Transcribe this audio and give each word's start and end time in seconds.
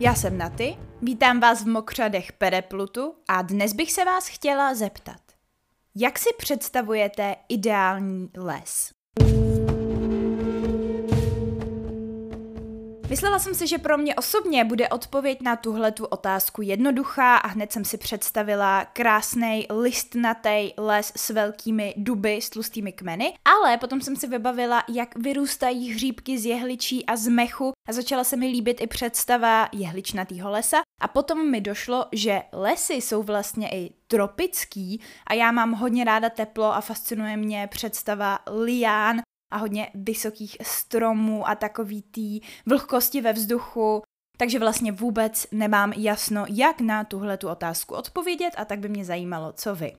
Já 0.00 0.14
jsem 0.14 0.38
Naty, 0.38 0.76
vítám 1.02 1.40
vás 1.40 1.64
v 1.64 1.68
Mokřadech 1.68 2.32
Pereplutu 2.32 3.14
a 3.28 3.42
dnes 3.42 3.72
bych 3.72 3.92
se 3.92 4.04
vás 4.04 4.28
chtěla 4.28 4.74
zeptat. 4.74 5.20
Jak 5.94 6.18
si 6.18 6.28
představujete 6.38 7.36
ideální 7.48 8.30
les? 8.36 8.92
Myslela 13.10 13.38
jsem 13.38 13.54
si, 13.54 13.66
že 13.66 13.78
pro 13.78 13.98
mě 13.98 14.14
osobně 14.14 14.64
bude 14.64 14.88
odpověď 14.88 15.40
na 15.40 15.56
tuhle 15.56 15.92
tu 15.92 16.04
otázku 16.04 16.62
jednoduchá 16.62 17.36
a 17.36 17.48
hned 17.48 17.72
jsem 17.72 17.84
si 17.84 17.98
představila 17.98 18.84
krásný 18.84 19.66
listnatý 19.70 20.72
les 20.78 21.12
s 21.16 21.30
velkými 21.30 21.94
duby 21.96 22.36
s 22.42 22.50
tlustými 22.50 22.92
kmeny, 22.92 23.32
ale 23.44 23.78
potom 23.78 24.00
jsem 24.00 24.16
si 24.16 24.26
vybavila, 24.26 24.84
jak 24.88 25.16
vyrůstají 25.16 25.92
hříbky 25.92 26.38
z 26.38 26.46
jehličí 26.46 27.06
a 27.06 27.16
z 27.16 27.28
mechu 27.28 27.72
a 27.88 27.92
začala 27.92 28.24
se 28.24 28.36
mi 28.36 28.46
líbit 28.46 28.80
i 28.80 28.86
představa 28.86 29.68
jehličnatýho 29.72 30.50
lesa. 30.50 30.76
A 31.00 31.08
potom 31.08 31.50
mi 31.50 31.60
došlo, 31.60 32.06
že 32.12 32.42
lesy 32.52 32.94
jsou 32.94 33.22
vlastně 33.22 33.68
i 33.68 33.90
tropický 34.06 35.00
a 35.26 35.34
já 35.34 35.52
mám 35.52 35.72
hodně 35.72 36.04
ráda 36.04 36.30
teplo 36.30 36.74
a 36.74 36.80
fascinuje 36.80 37.36
mě 37.36 37.68
představa 37.70 38.38
lián 38.46 39.20
a 39.56 39.58
hodně 39.58 39.90
vysokých 39.94 40.56
stromů 40.62 41.48
a 41.48 41.54
takový 41.54 42.02
tý 42.02 42.40
vlhkosti 42.66 43.20
ve 43.20 43.32
vzduchu, 43.32 44.02
takže 44.36 44.58
vlastně 44.58 44.92
vůbec 44.92 45.46
nemám 45.52 45.92
jasno, 45.92 46.44
jak 46.48 46.80
na 46.80 47.04
tuhle 47.04 47.36
tu 47.36 47.48
otázku 47.48 47.94
odpovědět 47.94 48.54
a 48.56 48.64
tak 48.64 48.78
by 48.78 48.88
mě 48.88 49.04
zajímalo, 49.04 49.52
co 49.52 49.74
vy. 49.74 49.92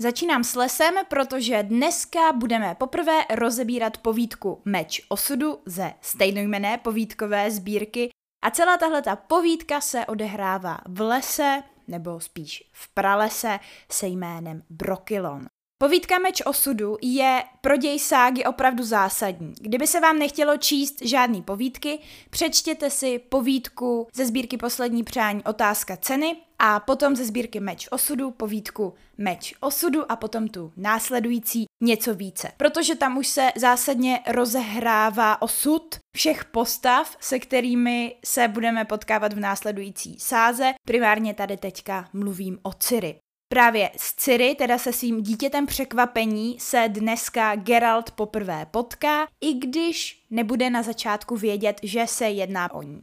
Začínám 0.00 0.44
s 0.44 0.54
lesem, 0.54 0.94
protože 1.08 1.62
dneska 1.62 2.32
budeme 2.32 2.74
poprvé 2.74 3.24
rozebírat 3.34 3.98
povídku 3.98 4.62
Meč 4.64 5.06
osudu 5.08 5.58
ze 5.66 5.92
stejnojmené 6.00 6.78
povídkové 6.78 7.50
sbírky 7.50 8.10
a 8.44 8.50
celá 8.50 8.76
tahle 8.76 9.02
ta 9.02 9.16
povídka 9.16 9.80
se 9.80 10.06
odehrává 10.06 10.78
v 10.88 11.00
lese, 11.00 11.62
nebo 11.88 12.20
spíš 12.20 12.70
v 12.72 12.94
pralese 12.94 13.60
se 13.90 14.06
jménem 14.06 14.62
Brokilon. 14.70 15.46
Povídka 15.78 16.18
Meč 16.18 16.42
osudu 16.46 16.96
je 17.02 17.44
pro 17.60 17.76
děj 17.76 17.98
ságy 17.98 18.44
opravdu 18.44 18.84
zásadní. 18.84 19.54
Kdyby 19.60 19.86
se 19.86 20.00
vám 20.00 20.18
nechtělo 20.18 20.56
číst 20.56 21.02
žádný 21.02 21.42
povídky, 21.42 21.98
přečtěte 22.30 22.90
si 22.90 23.18
povídku 23.18 24.06
ze 24.14 24.26
sbírky 24.26 24.56
Poslední 24.56 25.04
přání 25.04 25.44
Otázka 25.44 25.96
ceny 25.96 26.36
a 26.58 26.80
potom 26.80 27.16
ze 27.16 27.24
sbírky 27.24 27.60
Meč 27.60 27.88
osudu 27.90 28.30
povídku 28.30 28.94
Meč 29.18 29.54
osudu 29.60 30.12
a 30.12 30.16
potom 30.16 30.48
tu 30.48 30.72
následující 30.76 31.64
něco 31.82 32.14
více. 32.14 32.52
Protože 32.56 32.94
tam 32.94 33.16
už 33.16 33.28
se 33.28 33.50
zásadně 33.56 34.20
rozehrává 34.26 35.42
osud 35.42 35.96
všech 36.16 36.44
postav, 36.44 37.16
se 37.20 37.38
kterými 37.38 38.16
se 38.24 38.48
budeme 38.48 38.84
potkávat 38.84 39.32
v 39.32 39.40
následující 39.40 40.16
sáze. 40.18 40.72
Primárně 40.86 41.34
tady 41.34 41.56
teďka 41.56 42.08
mluvím 42.12 42.58
o 42.62 42.72
Ciri. 42.72 43.18
Právě 43.48 43.90
s 43.96 44.14
Ciri, 44.14 44.54
teda 44.54 44.78
se 44.78 44.92
svým 44.92 45.22
dítětem 45.22 45.66
překvapení, 45.66 46.60
se 46.60 46.84
dneska 46.88 47.56
Geralt 47.56 48.10
poprvé 48.10 48.66
potká, 48.70 49.26
i 49.40 49.54
když 49.54 50.24
nebude 50.30 50.70
na 50.70 50.82
začátku 50.82 51.36
vědět, 51.36 51.80
že 51.82 52.06
se 52.06 52.24
jedná 52.24 52.74
o 52.74 52.82
ní. 52.82 53.00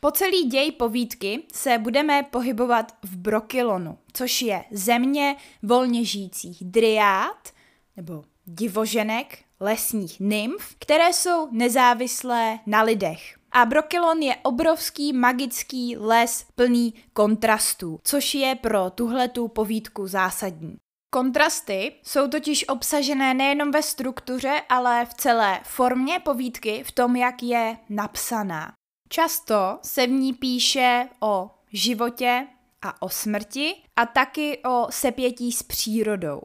Po 0.00 0.10
celý 0.10 0.42
děj 0.42 0.72
povídky 0.72 1.42
se 1.52 1.78
budeme 1.78 2.22
pohybovat 2.22 2.92
v 3.02 3.16
Brokilonu, 3.16 3.98
což 4.12 4.42
je 4.42 4.64
země 4.70 5.36
volně 5.62 6.04
žijících 6.04 6.64
driád, 6.64 7.48
nebo 7.96 8.24
divoženek, 8.44 9.38
lesních 9.60 10.20
nymf, 10.20 10.76
které 10.78 11.12
jsou 11.12 11.48
nezávislé 11.50 12.58
na 12.66 12.82
lidech. 12.82 13.41
A 13.52 13.64
Brokilon 13.64 14.18
je 14.18 14.36
obrovský 14.36 15.12
magický 15.12 15.96
les 15.98 16.46
plný 16.54 16.94
kontrastů, 17.12 18.00
což 18.04 18.34
je 18.34 18.54
pro 18.54 18.90
tuhletu 18.90 19.48
povídku 19.48 20.06
zásadní. 20.06 20.76
Kontrasty 21.10 21.92
jsou 22.02 22.28
totiž 22.28 22.68
obsažené 22.68 23.34
nejenom 23.34 23.70
ve 23.70 23.82
struktuře, 23.82 24.62
ale 24.68 25.06
v 25.06 25.14
celé 25.14 25.60
formě 25.64 26.18
povídky, 26.18 26.82
v 26.84 26.92
tom, 26.92 27.16
jak 27.16 27.42
je 27.42 27.76
napsaná. 27.88 28.72
Často 29.08 29.78
se 29.82 30.06
v 30.06 30.10
ní 30.10 30.32
píše 30.32 31.08
o 31.20 31.50
životě 31.72 32.46
a 32.82 33.02
o 33.02 33.08
smrti 33.08 33.74
a 33.96 34.06
taky 34.06 34.62
o 34.68 34.86
sepětí 34.90 35.52
s 35.52 35.62
přírodou. 35.62 36.40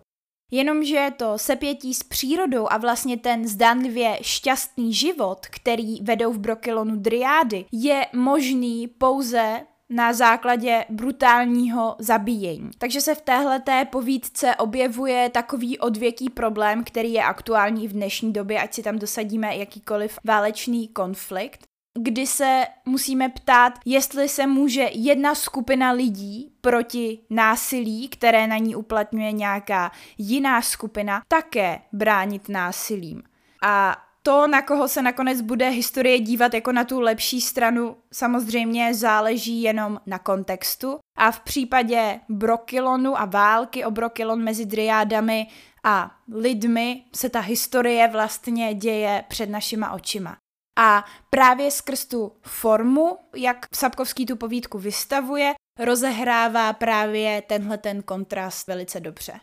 Jenomže 0.52 1.10
to 1.18 1.38
sepětí 1.38 1.94
s 1.94 2.04
přírodou 2.04 2.68
a 2.72 2.78
vlastně 2.78 3.18
ten 3.18 3.48
zdánlivě 3.48 4.20
šťastný 4.22 4.94
život, 4.94 5.40
který 5.50 6.02
vedou 6.02 6.34
v 6.34 6.40
Brokilonu 6.40 6.96
driády, 6.96 7.66
je 7.72 8.06
možný 8.14 8.88
pouze 8.88 9.62
na 9.90 10.14
základě 10.14 10.86
brutálního 10.90 11.96
zabíjení. 12.00 12.72
Takže 12.78 13.02
se 13.02 13.16
v 13.16 13.22
téhleté 13.22 13.86
povídce 13.86 14.56
objevuje 14.56 15.30
takový 15.30 15.80
odvěký 15.80 16.30
problém, 16.30 16.84
který 16.84 17.14
je 17.14 17.24
aktuální 17.24 17.88
v 17.88 17.94
dnešní 17.94 18.34
době, 18.34 18.62
ať 18.62 18.74
si 18.74 18.84
tam 18.84 19.00
dosadíme 19.00 19.58
jakýkoliv 19.58 20.20
válečný 20.24 20.88
konflikt 20.88 21.67
kdy 21.98 22.28
se 22.28 22.66
musíme 22.86 23.30
ptát, 23.30 23.74
jestli 23.86 24.30
se 24.30 24.48
může 24.48 24.90
jedna 24.94 25.36
skupina 25.36 25.92
lidí 25.92 26.52
proti 26.62 27.20
násilí, 27.30 28.10
které 28.10 28.48
na 28.48 28.58
ní 28.58 28.76
uplatňuje 28.76 29.32
nějaká 29.32 29.92
jiná 30.18 30.62
skupina, 30.62 31.22
také 31.28 31.82
bránit 31.94 32.50
násilím. 32.50 33.24
A 33.64 33.98
to, 34.24 34.48
na 34.48 34.62
koho 34.62 34.88
se 34.88 35.02
nakonec 35.02 35.42
bude 35.42 35.70
historie 35.70 36.20
dívat 36.20 36.54
jako 36.54 36.72
na 36.72 36.84
tu 36.84 37.00
lepší 37.00 37.42
stranu, 37.42 37.98
samozřejmě 38.12 38.94
záleží 38.94 39.62
jenom 39.62 40.00
na 40.06 40.20
kontextu. 40.20 41.00
A 41.18 41.32
v 41.32 41.40
případě 41.40 42.20
Brokilonu 42.30 43.20
a 43.20 43.26
války 43.26 43.86
o 43.86 43.92
Brokilon 43.92 44.44
mezi 44.44 44.66
driádami 44.66 45.48
a 45.84 46.12
lidmi 46.34 47.04
se 47.16 47.30
ta 47.30 47.40
historie 47.40 48.08
vlastně 48.08 48.74
děje 48.74 49.24
před 49.28 49.50
našima 49.50 49.92
očima. 49.92 50.38
A 50.78 51.06
právě 51.30 51.72
skrz 51.72 52.06
tu 52.06 52.32
formu, 52.42 53.18
jak 53.36 53.66
Sapkovský 53.76 54.26
tu 54.26 54.36
povídku 54.36 54.80
vystavuje, 54.80 55.54
rozehrává 55.80 56.74
právě 56.74 57.42
tenhle 57.42 57.78
ten 57.78 58.04
kontrast 58.04 58.68
velice 58.68 59.00
dobře. 59.00 59.40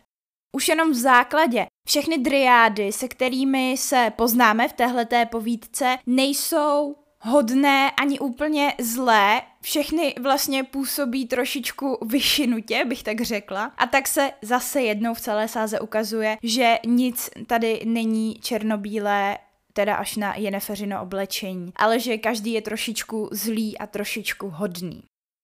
Už 0.55 0.67
jenom 0.67 0.91
v 0.91 0.95
základě 0.95 1.65
všechny 1.87 2.17
driády, 2.17 2.91
se 2.91 3.07
kterými 3.07 3.75
se 3.77 4.11
poznáme 4.15 4.67
v 4.67 4.73
téhleté 4.73 5.25
povídce, 5.25 5.97
nejsou 6.05 6.95
hodné 7.21 7.91
ani 7.91 8.19
úplně 8.19 8.73
zlé, 8.81 9.41
všechny 9.61 10.15
vlastně 10.21 10.63
působí 10.63 11.27
trošičku 11.27 11.97
vyšinutě, 12.05 12.85
bych 12.85 13.03
tak 13.03 13.21
řekla. 13.21 13.71
A 13.77 13.87
tak 13.87 14.07
se 14.07 14.31
zase 14.41 14.81
jednou 14.81 15.13
v 15.13 15.21
celé 15.21 15.47
sáze 15.47 15.79
ukazuje, 15.79 16.37
že 16.43 16.79
nic 16.85 17.29
tady 17.47 17.81
není 17.85 18.35
černobílé 18.35 19.37
teda 19.75 19.95
až 19.95 20.15
na 20.15 20.35
Jeneferino 20.35 21.01
oblečení, 21.01 21.71
ale 21.75 21.99
že 21.99 22.17
každý 22.17 22.53
je 22.53 22.61
trošičku 22.61 23.29
zlý 23.31 23.77
a 23.77 23.87
trošičku 23.87 24.49
hodný. 24.49 25.03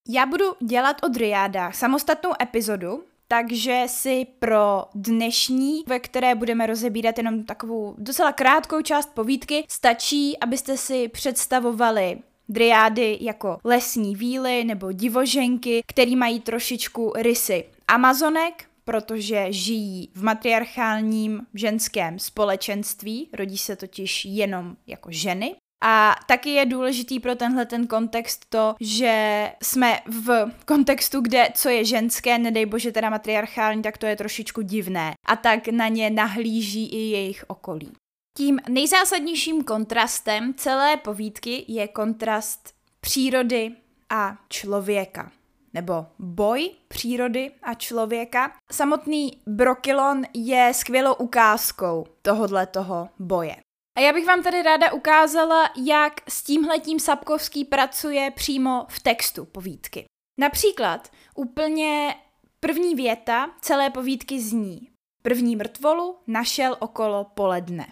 Já 0.10 0.26
budu 0.26 0.46
dělat 0.60 1.04
o 1.04 1.08
driádách 1.08 1.76
samostatnou 1.76 2.32
epizodu, 2.42 3.04
takže 3.28 3.84
si 3.88 4.28
pro 4.40 4.86
dnešní, 4.96 5.84
ve 5.88 6.00
které 6.00 6.36
budeme 6.36 6.68
rozebírat 6.68 7.18
jenom 7.18 7.44
takovou 7.44 7.96
docela 7.98 8.32
krátkou 8.32 8.82
část 8.82 9.14
povídky, 9.14 9.66
stačí, 9.70 10.38
abyste 10.40 10.78
si 10.78 11.08
představovali 11.08 12.20
driády 12.50 13.18
jako 13.22 13.58
lesní 13.64 14.16
víly 14.16 14.64
nebo 14.64 14.92
divoženky, 14.92 15.84
který 15.88 16.16
mají 16.16 16.40
trošičku 16.40 17.14
rysy 17.16 17.64
Amazonek, 17.88 18.66
protože 18.92 19.46
žijí 19.50 20.10
v 20.16 20.24
matriarchálním 20.24 21.48
ženském 21.54 22.20
společenství, 22.20 23.30
rodí 23.34 23.58
se 23.58 23.76
totiž 23.76 24.26
jenom 24.26 24.76
jako 24.88 25.12
ženy. 25.12 25.56
A 25.84 26.16
taky 26.28 26.50
je 26.50 26.66
důležitý 26.66 27.20
pro 27.20 27.36
tenhle 27.36 27.66
ten 27.66 27.88
kontext 27.88 28.46
to, 28.50 28.76
že 28.80 29.52
jsme 29.64 30.00
v 30.06 30.50
kontextu, 30.66 31.22
kde 31.22 31.50
co 31.54 31.70
je 31.70 31.86
ženské, 31.86 32.38
nedej 32.38 32.66
bože 32.66 32.92
teda 32.92 33.10
matriarchální, 33.10 33.82
tak 33.82 33.98
to 33.98 34.06
je 34.06 34.16
trošičku 34.16 34.62
divné. 34.62 35.14
A 35.26 35.36
tak 35.36 35.68
na 35.68 35.88
ně 35.88 36.10
nahlíží 36.10 36.86
i 36.86 36.98
jejich 36.98 37.46
okolí. 37.48 37.92
Tím 38.38 38.60
nejzásadnějším 38.70 39.64
kontrastem 39.64 40.54
celé 40.58 40.98
povídky 40.98 41.66
je 41.68 41.88
kontrast 41.88 42.74
přírody 43.02 43.72
a 44.10 44.38
člověka 44.50 45.32
nebo 45.74 46.06
boj 46.20 46.72
přírody 46.88 47.52
a 47.64 47.74
člověka. 47.74 48.54
Samotný 48.72 49.42
Brokilon 49.48 50.24
je 50.34 50.72
skvělou 50.74 51.14
ukázkou 51.14 52.06
tohodle 52.22 52.68
toho 52.68 53.10
boje. 53.20 53.56
A 53.98 54.02
já 54.02 54.14
bych 54.14 54.26
vám 54.26 54.44
tady 54.44 54.62
ráda 54.62 54.94
ukázala, 54.94 55.70
jak 55.86 56.14
s 56.30 56.44
tímhletím 56.44 57.00
Sapkovský 57.00 57.66
pracuje 57.66 58.32
přímo 58.32 58.86
v 58.90 59.00
textu 59.00 59.46
povídky. 59.46 60.06
Například 60.40 61.12
úplně 61.36 62.16
první 62.60 62.96
věta 62.96 63.50
celé 63.62 63.90
povídky 63.90 64.42
zní 64.42 64.92
První 65.22 65.56
mrtvolu 65.56 66.18
našel 66.28 66.78
okolo 66.80 67.24
poledne. 67.24 67.88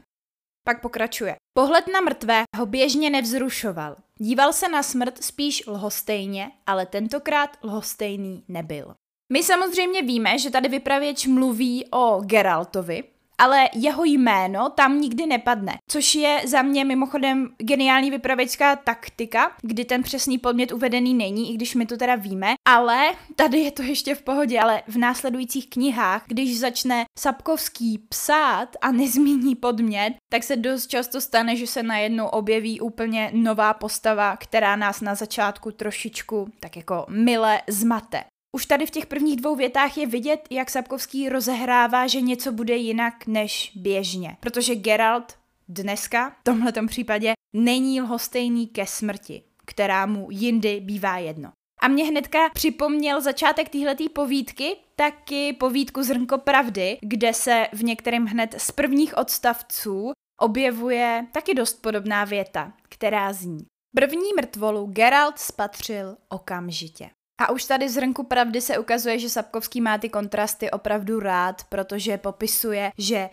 Pak 0.63 0.81
pokračuje. 0.81 1.35
Pohled 1.53 1.88
na 1.94 2.01
mrtvé 2.01 2.44
ho 2.57 2.65
běžně 2.65 3.09
nevzrušoval. 3.09 3.95
Díval 4.17 4.53
se 4.53 4.69
na 4.69 4.83
smrt 4.83 5.23
spíš 5.23 5.67
lhostejně, 5.67 6.51
ale 6.67 6.85
tentokrát 6.85 7.57
lhostejný 7.63 8.44
nebyl. 8.47 8.94
My 9.33 9.44
samozřejmě 9.44 10.01
víme, 10.01 10.39
že 10.39 10.50
tady 10.50 10.69
vypravěč 10.69 11.27
mluví 11.27 11.85
o 11.91 12.21
Geraltovi, 12.25 13.03
ale 13.39 13.69
jeho 13.74 14.03
jméno 14.03 14.69
tam 14.69 15.01
nikdy 15.01 15.25
nepadne, 15.25 15.77
což 15.88 16.15
je 16.15 16.41
za 16.45 16.62
mě 16.62 16.86
mimochodem 16.86 17.50
geniální 17.57 18.12
vypravěčská 18.12 18.75
taktika, 18.75 19.51
kdy 19.62 19.86
ten 19.86 20.03
přesný 20.03 20.38
podmět 20.38 20.71
uvedený 20.71 21.13
není, 21.13 21.51
i 21.51 21.56
když 21.56 21.75
my 21.75 21.86
to 21.86 21.97
teda 21.97 22.15
víme, 22.15 22.53
ale 22.68 23.12
tady 23.36 23.59
je 23.59 23.71
to 23.71 23.83
ještě 23.83 24.15
v 24.15 24.21
pohodě, 24.21 24.59
ale 24.59 24.83
v 24.88 24.97
následujících 24.97 25.69
knihách, 25.69 26.24
když 26.27 26.59
začne 26.59 27.06
Sapkovský 27.19 27.97
psát 28.09 28.69
a 28.81 28.91
nezmíní 28.91 29.56
podmět, 29.56 30.13
tak 30.31 30.44
se 30.44 30.56
dost 30.56 30.88
často 30.88 31.21
stane, 31.21 31.56
že 31.56 31.68
se 31.68 31.83
najednou 31.83 32.25
objeví 32.25 32.80
úplně 32.80 33.31
nová 33.33 33.74
postava, 33.74 34.38
která 34.38 34.75
nás 34.75 35.01
na 35.01 35.15
začátku 35.15 35.71
trošičku 35.71 36.50
tak 36.59 36.77
jako 36.77 37.06
mile 37.09 37.62
zmate. 37.68 38.24
Už 38.51 38.66
tady 38.66 38.86
v 38.86 38.92
těch 38.92 39.06
prvních 39.06 39.36
dvou 39.36 39.56
větách 39.56 39.98
je 39.98 40.07
vidět, 40.07 40.48
jak 40.50 40.69
Sapkovský 40.69 41.30
rozehrává, 41.30 42.07
že 42.07 42.22
něco 42.22 42.51
bude 42.51 42.75
jinak 42.75 43.28
než 43.28 43.72
běžně. 43.75 44.38
Protože 44.40 44.75
Geralt 44.75 45.38
dneska, 45.68 46.30
v 46.30 46.44
tomhle 46.44 46.72
případě, 46.88 47.34
není 47.54 48.01
lhostejný 48.01 48.68
ke 48.68 48.86
smrti, 48.86 49.44
která 49.66 50.06
mu 50.06 50.28
jindy 50.31 50.80
bývá 50.80 51.18
jedno. 51.18 51.51
A 51.81 51.88
mě 51.88 52.06
hnedka 52.06 52.50
připomněl 52.54 53.22
začátek 53.22 53.69
téhleté 53.69 54.04
povídky, 54.10 54.75
taky 54.96 55.54
povídku 55.54 56.04
Zrnko 56.04 56.38
pravdy, 56.38 56.98
kde 57.01 57.34
se 57.34 57.68
v 57.74 57.84
některém 57.84 58.25
hned 58.25 58.56
z 58.57 58.72
prvních 58.72 59.18
odstavců 59.18 60.12
objevuje 60.42 61.28
taky 61.31 61.54
dost 61.54 61.81
podobná 61.81 62.25
věta, 62.25 62.74
která 62.90 63.34
zní. 63.34 63.66
První 63.96 64.34
mrtvolu 64.36 64.86
Geralt 64.86 65.40
spatřil 65.40 66.18
okamžitě. 66.30 67.10
A 67.39 67.51
už 67.51 67.65
tady 67.65 67.89
z 67.89 67.95
hrnku 67.95 68.24
pravdy 68.24 68.62
se 68.62 68.77
ukazuje, 68.77 69.19
že 69.19 69.30
Sapkovský 69.30 69.81
má 69.81 69.97
ty 69.97 70.09
kontrasty 70.09 70.71
opravdu 70.71 71.19
rád, 71.19 71.63
protože 71.63 72.18
popisuje, 72.18 72.91
že 72.97 73.30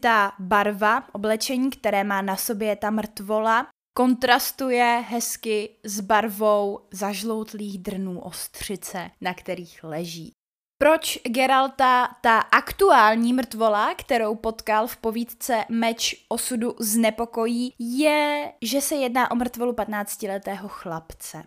ta 0.00 0.32
barva 0.38 1.04
oblečení, 1.12 1.70
které 1.70 2.04
má 2.04 2.22
na 2.22 2.36
sobě 2.36 2.76
ta 2.76 2.90
mrtvola, 2.90 3.66
kontrastuje 3.96 5.04
hezky 5.08 5.70
s 5.84 6.00
barvou 6.00 6.80
zažloutlých 6.90 7.78
drnů 7.78 8.20
ostřice, 8.20 9.10
na 9.20 9.34
kterých 9.34 9.84
leží. 9.84 10.32
Proč 10.78 11.18
Geralta 11.26 12.16
ta 12.20 12.38
aktuální 12.38 13.32
mrtvola, 13.32 13.94
kterou 13.94 14.34
potkal 14.34 14.86
v 14.86 14.96
povídce 14.96 15.64
Meč 15.68 16.26
osudu 16.28 16.74
znepokojí, 16.78 17.74
je, 17.78 18.52
že 18.62 18.80
se 18.80 18.94
jedná 18.94 19.30
o 19.30 19.34
mrtvolu 19.34 19.72
15-letého 19.72 20.68
chlapce 20.68 21.42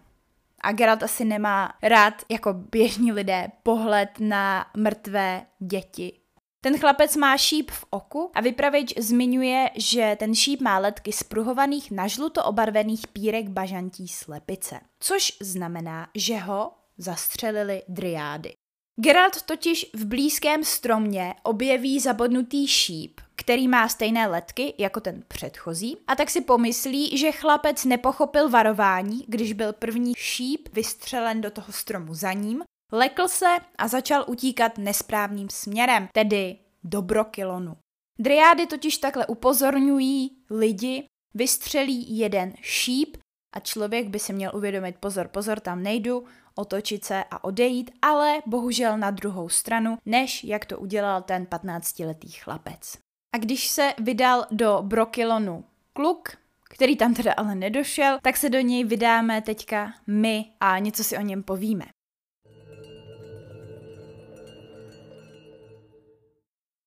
a 0.63 0.71
Geralt 0.71 1.03
asi 1.03 1.25
nemá 1.25 1.73
rád 1.83 2.13
jako 2.31 2.53
běžní 2.53 3.11
lidé 3.11 3.47
pohled 3.63 4.09
na 4.19 4.65
mrtvé 4.77 5.45
děti. 5.59 6.19
Ten 6.61 6.79
chlapec 6.79 7.15
má 7.15 7.37
šíp 7.37 7.71
v 7.71 7.85
oku 7.89 8.31
a 8.35 8.41
vypravěč 8.41 8.93
zmiňuje, 8.97 9.69
že 9.75 10.15
ten 10.19 10.35
šíp 10.35 10.61
má 10.61 10.77
letky 10.77 11.11
spruhovaných 11.11 11.91
na 11.91 12.07
žluto 12.07 12.43
obarvených 12.43 13.07
pírek 13.07 13.49
bažantí 13.49 14.07
slepice, 14.07 14.79
což 14.99 15.33
znamená, 15.41 16.07
že 16.15 16.37
ho 16.37 16.71
zastřelili 16.97 17.81
driády. 17.87 18.53
Geralt 18.99 19.41
totiž 19.41 19.89
v 19.93 20.05
blízkém 20.05 20.63
stromě 20.63 21.33
objeví 21.43 21.99
zabodnutý 21.99 22.67
šíp, 22.67 23.21
který 23.35 23.67
má 23.67 23.87
stejné 23.87 24.27
letky 24.27 24.73
jako 24.77 24.99
ten 24.99 25.23
předchozí, 25.27 25.97
a 26.07 26.15
tak 26.15 26.29
si 26.29 26.41
pomyslí, 26.41 27.17
že 27.17 27.31
chlapec 27.31 27.85
nepochopil 27.85 28.49
varování, 28.49 29.25
když 29.27 29.53
byl 29.53 29.73
první 29.73 30.13
šíp 30.17 30.69
vystřelen 30.73 31.41
do 31.41 31.51
toho 31.51 31.73
stromu 31.73 32.13
za 32.13 32.33
ním, 32.33 32.63
lekl 32.91 33.27
se 33.27 33.57
a 33.77 33.87
začal 33.87 34.25
utíkat 34.27 34.77
nesprávným 34.77 35.49
směrem, 35.49 36.07
tedy 36.13 36.57
do 36.83 37.01
Brokilonu. 37.01 37.77
Driády 38.19 38.65
totiž 38.65 38.97
takhle 38.97 39.25
upozorňují 39.25 40.37
lidi, 40.49 41.05
vystřelí 41.33 42.17
jeden 42.17 42.53
šíp 42.61 43.17
a 43.55 43.59
člověk 43.59 44.07
by 44.07 44.19
si 44.19 44.33
měl 44.33 44.51
uvědomit, 44.55 44.95
pozor, 44.99 45.27
pozor, 45.27 45.59
tam 45.59 45.83
nejdu, 45.83 46.23
otočit 46.55 47.05
se 47.05 47.23
a 47.31 47.43
odejít, 47.43 47.91
ale 48.01 48.41
bohužel 48.45 48.97
na 48.97 49.11
druhou 49.11 49.49
stranu, 49.49 49.97
než 50.05 50.43
jak 50.43 50.65
to 50.65 50.79
udělal 50.79 51.21
ten 51.21 51.43
15-letý 51.43 52.31
chlapec. 52.31 52.97
A 53.35 53.37
když 53.37 53.67
se 53.67 53.93
vydal 53.97 54.45
do 54.51 54.79
Brokilonu 54.81 55.63
kluk, 55.93 56.29
který 56.69 56.97
tam 56.97 57.13
teda 57.13 57.33
ale 57.37 57.55
nedošel, 57.55 58.19
tak 58.21 58.37
se 58.37 58.49
do 58.49 58.59
něj 58.59 58.83
vydáme 58.83 59.41
teďka 59.41 59.93
my 60.07 60.45
a 60.59 60.79
něco 60.79 61.03
si 61.03 61.17
o 61.17 61.21
něm 61.21 61.43
povíme. 61.43 61.85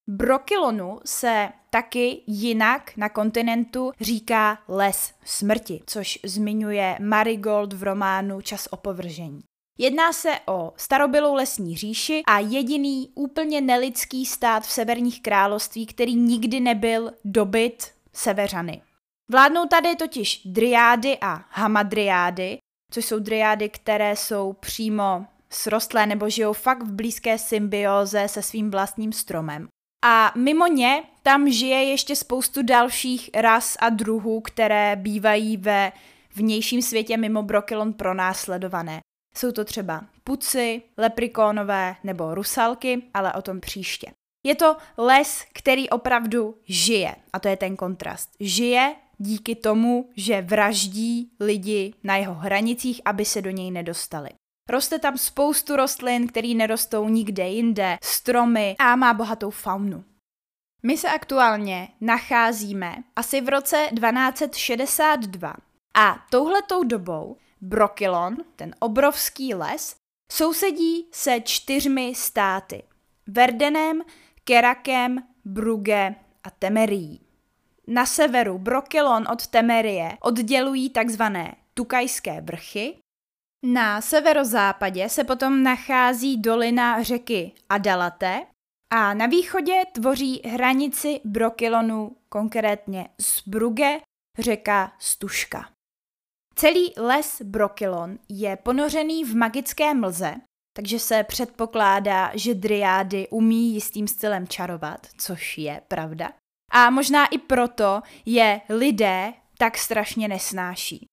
Brokilonu 0.08 1.00
se 1.04 1.48
taky 1.70 2.22
jinak 2.26 2.96
na 2.96 3.08
kontinentu 3.08 3.92
říká 4.00 4.58
les 4.68 5.14
smrti, 5.24 5.82
což 5.86 6.18
zmiňuje 6.24 6.98
Marigold 7.00 7.72
v 7.72 7.82
románu 7.82 8.40
Čas 8.40 8.68
opovržení. 8.70 9.40
Jedná 9.78 10.12
se 10.12 10.30
o 10.46 10.72
starobylou 10.76 11.34
lesní 11.34 11.76
říši 11.76 12.22
a 12.26 12.38
jediný 12.38 13.10
úplně 13.14 13.60
nelidský 13.60 14.26
stát 14.26 14.62
v 14.62 14.70
severních 14.70 15.22
království, 15.22 15.86
který 15.86 16.14
nikdy 16.14 16.60
nebyl 16.60 17.10
dobyt 17.24 17.92
severany. 18.12 18.82
Vládnou 19.30 19.66
tady 19.66 19.96
totiž 19.96 20.42
driády 20.44 21.18
a 21.20 21.44
hamadriády, 21.50 22.58
což 22.90 23.04
jsou 23.04 23.18
driády, 23.18 23.68
které 23.68 24.16
jsou 24.16 24.52
přímo 24.52 25.26
srostlé 25.50 26.06
nebo 26.06 26.28
žijou 26.28 26.52
fakt 26.52 26.82
v 26.82 26.92
blízké 26.92 27.38
symbioze 27.38 28.28
se 28.28 28.42
svým 28.42 28.70
vlastním 28.70 29.12
stromem. 29.12 29.68
A 30.04 30.32
mimo 30.36 30.66
ně 30.66 31.02
tam 31.22 31.50
žije 31.50 31.84
ještě 31.84 32.16
spoustu 32.16 32.62
dalších 32.62 33.30
ras 33.34 33.76
a 33.80 33.88
druhů, 33.88 34.40
které 34.40 34.96
bývají 34.96 35.56
ve 35.56 35.92
vnějším 36.34 36.82
světě 36.82 37.16
mimo 37.16 37.42
Brokilon 37.42 37.92
pronásledované. 37.92 39.00
Jsou 39.36 39.52
to 39.52 39.64
třeba 39.64 40.04
puci, 40.24 40.82
leprikónové 40.96 41.96
nebo 42.04 42.34
rusalky, 42.34 43.02
ale 43.14 43.32
o 43.32 43.42
tom 43.42 43.60
příště. 43.60 44.10
Je 44.46 44.54
to 44.54 44.76
les, 44.96 45.44
který 45.52 45.90
opravdu 45.90 46.58
žije. 46.64 47.16
A 47.32 47.38
to 47.38 47.48
je 47.48 47.56
ten 47.56 47.76
kontrast. 47.76 48.30
Žije 48.40 48.94
díky 49.18 49.54
tomu, 49.54 50.10
že 50.16 50.42
vraždí 50.42 51.30
lidi 51.40 51.94
na 52.04 52.16
jeho 52.16 52.34
hranicích, 52.34 53.00
aby 53.04 53.24
se 53.24 53.42
do 53.42 53.50
něj 53.50 53.70
nedostali. 53.70 54.30
Roste 54.68 54.98
tam 54.98 55.18
spoustu 55.18 55.76
rostlin, 55.76 56.26
které 56.26 56.48
nerostou 56.48 57.08
nikde 57.08 57.48
jinde, 57.48 57.98
stromy 58.02 58.76
a 58.78 58.96
má 58.96 59.14
bohatou 59.14 59.50
faunu. 59.50 60.04
My 60.82 60.98
se 60.98 61.08
aktuálně 61.08 61.88
nacházíme 62.00 62.96
asi 63.16 63.40
v 63.40 63.48
roce 63.48 63.88
1262 63.94 65.54
a 65.94 66.26
touhletou 66.30 66.84
dobou 66.84 67.36
Brokilon, 67.60 68.36
ten 68.56 68.74
obrovský 68.78 69.54
les, 69.54 69.96
sousedí 70.32 71.08
se 71.12 71.40
čtyřmi 71.40 72.14
státy. 72.14 72.82
Verdenem, 73.26 74.02
Kerakem, 74.44 75.18
Brugge 75.44 76.14
a 76.44 76.50
Temerií. 76.50 77.20
Na 77.86 78.06
severu 78.06 78.58
Brokilon 78.58 79.28
od 79.32 79.46
Temerie 79.46 80.18
oddělují 80.20 80.90
takzvané 80.90 81.56
Tukajské 81.74 82.40
vrchy. 82.40 82.98
Na 83.62 84.00
severozápadě 84.00 85.08
se 85.08 85.24
potom 85.24 85.62
nachází 85.62 86.36
dolina 86.36 87.02
řeky 87.02 87.52
Adalate 87.68 88.46
a 88.90 89.14
na 89.14 89.26
východě 89.26 89.82
tvoří 89.92 90.42
hranici 90.44 91.20
Brokilonu, 91.24 92.16
konkrétně 92.28 93.08
z 93.20 93.48
Brugge, 93.48 94.00
řeka 94.38 94.92
Stuška. 94.98 95.75
Celý 96.58 96.92
les 96.96 97.42
Brokilon 97.42 98.18
je 98.28 98.56
ponořený 98.56 99.24
v 99.24 99.36
magické 99.36 99.94
mlze, 99.94 100.34
takže 100.76 100.98
se 100.98 101.24
předpokládá, 101.24 102.30
že 102.34 102.54
driády 102.54 103.28
umí 103.30 103.74
jistým 103.74 104.08
stylem 104.08 104.48
čarovat, 104.48 105.06
což 105.18 105.58
je 105.58 105.80
pravda. 105.88 106.32
A 106.70 106.90
možná 106.90 107.26
i 107.26 107.38
proto 107.38 108.02
je 108.26 108.60
lidé 108.68 109.32
tak 109.58 109.78
strašně 109.78 110.28
nesnáší. 110.28 111.06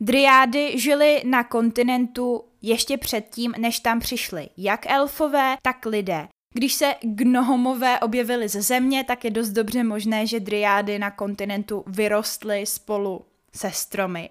Driády 0.00 0.78
žili 0.78 1.22
na 1.24 1.44
kontinentu 1.44 2.44
ještě 2.62 2.96
předtím, 2.96 3.54
než 3.58 3.80
tam 3.80 4.00
přišli 4.00 4.48
jak 4.56 4.86
elfové, 4.86 5.56
tak 5.62 5.86
lidé. 5.86 6.28
Když 6.54 6.74
se 6.74 6.94
gnohomové 7.02 8.00
objevili 8.00 8.48
ze 8.48 8.62
země, 8.62 9.04
tak 9.04 9.24
je 9.24 9.30
dost 9.30 9.48
dobře 9.48 9.84
možné, 9.84 10.26
že 10.26 10.40
driády 10.40 10.98
na 10.98 11.10
kontinentu 11.10 11.84
vyrostly 11.86 12.66
spolu 12.66 13.24
se 13.56 13.70
stromy. 13.70 14.30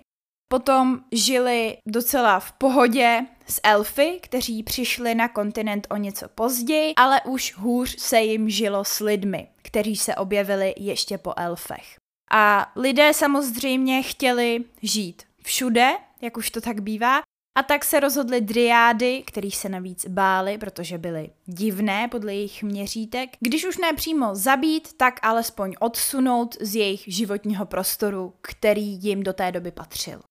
Potom 0.50 1.00
žili 1.12 1.78
docela 1.88 2.40
v 2.40 2.52
pohodě 2.52 3.26
s 3.48 3.60
elfy, 3.64 4.20
kteří 4.22 4.64
přišli 4.64 5.16
na 5.16 5.28
kontinent 5.28 5.88
o 5.90 5.98
něco 5.98 6.28
později, 6.30 6.94
ale 6.96 7.22
už 7.22 7.54
hůř 7.58 8.00
se 8.00 8.22
jim 8.22 8.50
žilo 8.50 8.86
s 8.86 9.00
lidmi, 9.00 9.48
kteří 9.62 9.96
se 9.96 10.16
objevili 10.16 10.74
ještě 10.78 11.18
po 11.18 11.34
elfech. 11.38 11.98
A 12.32 12.72
lidé 12.76 13.14
samozřejmě 13.14 14.04
chtěli 14.04 14.64
žít 14.82 15.24
všude, 15.44 15.92
jak 16.22 16.38
už 16.38 16.52
to 16.52 16.62
tak 16.62 16.82
bývá, 16.82 17.22
a 17.58 17.64
tak 17.64 17.86
se 17.86 18.00
rozhodly 18.00 18.42
driády, 18.42 19.24
kterých 19.28 19.56
se 19.56 19.70
navíc 19.70 20.06
báli, 20.08 20.58
protože 20.58 20.98
byly 20.98 21.30
divné 21.46 22.08
podle 22.08 22.34
jejich 22.34 22.64
měřítek, 22.64 23.30
když 23.40 23.66
už 23.66 23.78
ne 23.78 23.94
přímo 23.94 24.36
zabít, 24.36 24.94
tak 24.94 25.20
alespoň 25.22 25.76
odsunout 25.80 26.58
z 26.62 26.76
jejich 26.76 27.04
životního 27.08 27.66
prostoru, 27.66 28.34
který 28.42 29.00
jim 29.04 29.24
do 29.24 29.34
té 29.34 29.52
doby 29.52 29.72
patřil. 29.72 30.22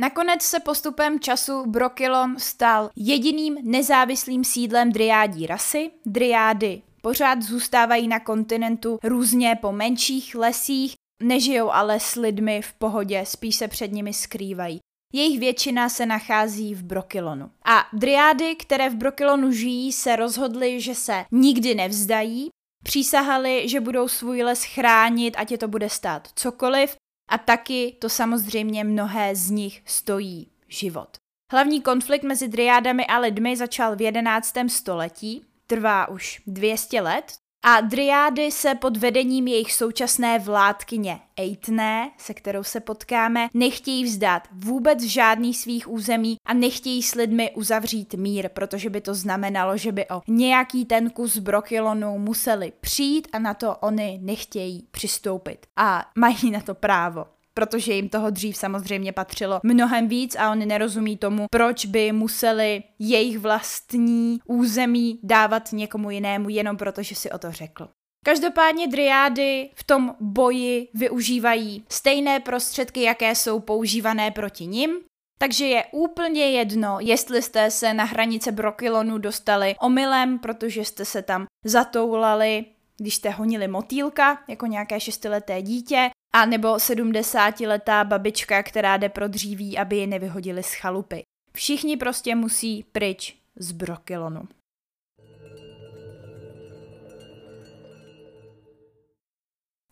Nakonec 0.00 0.42
se 0.42 0.60
postupem 0.60 1.20
času 1.20 1.66
Brokilon 1.66 2.38
stal 2.38 2.90
jediným 2.96 3.58
nezávislým 3.62 4.44
sídlem 4.44 4.92
driádí 4.92 5.46
rasy. 5.46 5.90
Driády 6.06 6.82
pořád 7.02 7.42
zůstávají 7.42 8.08
na 8.08 8.20
kontinentu 8.20 8.98
různě 9.04 9.58
po 9.60 9.72
menších 9.72 10.34
lesích, 10.34 10.94
nežijou 11.22 11.70
ale 11.70 12.00
s 12.00 12.14
lidmi 12.14 12.62
v 12.62 12.72
pohodě, 12.72 13.24
spíš 13.26 13.56
se 13.56 13.68
před 13.68 13.92
nimi 13.92 14.14
skrývají. 14.14 14.78
Jejich 15.12 15.40
většina 15.40 15.88
se 15.88 16.06
nachází 16.06 16.74
v 16.74 16.82
Brokilonu. 16.82 17.50
A 17.64 17.86
driády, 17.92 18.56
které 18.56 18.90
v 18.90 18.94
Brokilonu 18.94 19.52
žijí, 19.52 19.92
se 19.92 20.16
rozhodly, 20.16 20.80
že 20.80 20.94
se 20.94 21.24
nikdy 21.30 21.74
nevzdají, 21.74 22.48
přísahali, 22.84 23.68
že 23.68 23.80
budou 23.80 24.08
svůj 24.08 24.42
les 24.42 24.64
chránit, 24.64 25.34
ať 25.38 25.50
je 25.50 25.58
to 25.58 25.68
bude 25.68 25.88
stát 25.88 26.28
cokoliv, 26.34 26.96
a 27.28 27.38
taky 27.38 27.96
to 27.98 28.08
samozřejmě 28.08 28.84
mnohé 28.84 29.36
z 29.36 29.50
nich 29.50 29.82
stojí 29.84 30.50
život. 30.68 31.16
Hlavní 31.52 31.80
konflikt 31.80 32.22
mezi 32.22 32.48
driádami 32.48 33.06
a 33.06 33.18
lidmi 33.18 33.56
začal 33.56 33.96
v 33.96 34.00
11. 34.00 34.54
století, 34.68 35.44
trvá 35.66 36.08
už 36.08 36.42
200 36.46 37.00
let, 37.00 37.38
a 37.62 37.80
driády 37.80 38.50
se 38.50 38.74
pod 38.74 38.96
vedením 38.96 39.48
jejich 39.48 39.72
současné 39.72 40.38
vládkyně 40.38 41.20
Eitné, 41.36 42.10
se 42.18 42.34
kterou 42.34 42.62
se 42.62 42.80
potkáme, 42.80 43.48
nechtějí 43.54 44.04
vzdát 44.04 44.48
vůbec 44.52 45.02
žádný 45.02 45.54
svých 45.54 45.90
území 45.90 46.36
a 46.46 46.54
nechtějí 46.54 47.02
s 47.02 47.14
lidmi 47.14 47.50
uzavřít 47.50 48.14
mír, 48.14 48.48
protože 48.48 48.90
by 48.90 49.00
to 49.00 49.14
znamenalo, 49.14 49.76
že 49.76 49.92
by 49.92 50.08
o 50.08 50.22
nějaký 50.28 50.84
ten 50.84 51.10
kus 51.10 51.38
Brokilonu 51.38 52.18
museli 52.18 52.72
přijít 52.80 53.28
a 53.32 53.38
na 53.38 53.54
to 53.54 53.76
oni 53.76 54.18
nechtějí 54.22 54.88
přistoupit. 54.90 55.66
A 55.76 56.04
mají 56.16 56.50
na 56.50 56.60
to 56.60 56.74
právo 56.74 57.26
protože 57.58 57.92
jim 57.92 58.08
toho 58.08 58.30
dřív 58.30 58.56
samozřejmě 58.56 59.12
patřilo 59.12 59.60
mnohem 59.62 60.08
víc 60.08 60.36
a 60.36 60.50
oni 60.50 60.66
nerozumí 60.66 61.16
tomu, 61.16 61.46
proč 61.50 61.86
by 61.86 62.12
museli 62.12 62.82
jejich 62.98 63.38
vlastní 63.38 64.40
území 64.46 65.18
dávat 65.22 65.72
někomu 65.72 66.10
jinému 66.10 66.48
jenom 66.48 66.76
proto, 66.76 67.02
že 67.02 67.14
si 67.14 67.30
o 67.30 67.38
to 67.38 67.52
řekl. 67.52 67.88
Každopádně 68.24 68.88
driády 68.88 69.70
v 69.74 69.84
tom 69.84 70.14
boji 70.20 70.88
využívají 70.94 71.84
stejné 71.88 72.40
prostředky, 72.40 73.02
jaké 73.02 73.34
jsou 73.34 73.60
používané 73.60 74.30
proti 74.30 74.66
nim, 74.66 74.90
takže 75.38 75.66
je 75.66 75.84
úplně 75.92 76.50
jedno, 76.50 76.98
jestli 77.00 77.42
jste 77.42 77.70
se 77.70 77.94
na 77.94 78.04
hranice 78.04 78.52
Brokilonu 78.52 79.18
dostali 79.18 79.74
omylem, 79.80 80.38
protože 80.38 80.84
jste 80.84 81.04
se 81.04 81.22
tam 81.22 81.46
zatoulali, 81.64 82.64
když 82.96 83.14
jste 83.14 83.30
honili 83.30 83.68
motýlka 83.68 84.38
jako 84.48 84.66
nějaké 84.66 85.00
šestileté 85.00 85.62
dítě, 85.62 86.10
a 86.38 86.44
nebo 86.46 86.74
70-letá 86.74 88.04
babička, 88.04 88.62
která 88.62 88.96
jde 88.96 89.08
pro 89.08 89.28
dříví, 89.28 89.78
aby 89.78 89.96
ji 89.96 90.06
nevyhodili 90.06 90.62
z 90.62 90.74
chalupy. 90.74 91.22
Všichni 91.52 91.96
prostě 91.96 92.34
musí 92.34 92.84
pryč 92.92 93.38
z 93.56 93.72
Brokilonu. 93.72 94.48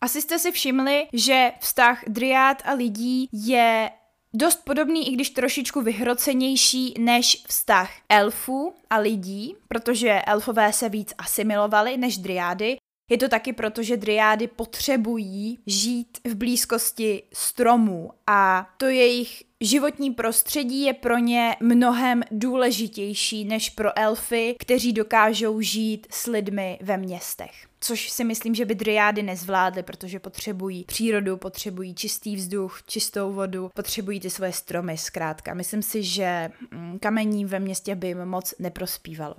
Asi 0.01 0.21
jste 0.21 0.39
si 0.39 0.51
všimli, 0.51 1.07
že 1.13 1.51
vztah 1.59 2.03
driád 2.07 2.61
a 2.65 2.73
lidí 2.73 3.29
je 3.31 3.91
dost 4.33 4.65
podobný, 4.65 5.07
i 5.07 5.15
když 5.15 5.29
trošičku 5.29 5.81
vyhrocenější 5.81 6.93
než 6.99 7.43
vztah 7.47 7.91
elfů 8.09 8.73
a 8.89 8.97
lidí, 8.97 9.55
protože 9.67 10.11
elfové 10.11 10.73
se 10.73 10.89
víc 10.89 11.13
asimilovali 11.17 11.97
než 11.97 12.17
driády 12.17 12.77
je 13.09 13.17
to 13.17 13.29
taky 13.29 13.53
proto, 13.53 13.83
že 13.83 13.97
driády 13.97 14.47
potřebují 14.47 15.59
žít 15.65 16.17
v 16.27 16.35
blízkosti 16.35 17.23
stromů 17.33 18.09
a 18.27 18.69
to 18.77 18.85
jejich 18.85 19.43
životní 19.61 20.11
prostředí 20.11 20.81
je 20.81 20.93
pro 20.93 21.17
ně 21.17 21.55
mnohem 21.59 22.23
důležitější 22.31 23.45
než 23.45 23.69
pro 23.69 23.99
elfy, 23.99 24.55
kteří 24.59 24.93
dokážou 24.93 25.61
žít 25.61 26.07
s 26.11 26.27
lidmi 26.27 26.79
ve 26.81 26.97
městech. 26.97 27.51
Což 27.79 28.09
si 28.09 28.23
myslím, 28.23 28.55
že 28.55 28.65
by 28.65 28.75
driády 28.75 29.23
nezvládly, 29.23 29.83
protože 29.83 30.19
potřebují 30.19 30.83
přírodu, 30.83 31.37
potřebují 31.37 31.95
čistý 31.95 32.35
vzduch, 32.35 32.83
čistou 32.85 33.33
vodu, 33.33 33.69
potřebují 33.73 34.19
ty 34.19 34.29
svoje 34.29 34.53
stromy 34.53 34.97
zkrátka. 34.97 35.53
Myslím 35.53 35.81
si, 35.81 36.03
že 36.03 36.51
mm, 36.71 36.99
kamení 36.99 37.45
ve 37.45 37.59
městě 37.59 37.95
by 37.95 38.07
jim 38.07 38.25
moc 38.25 38.53
neprospívalo. 38.59 39.35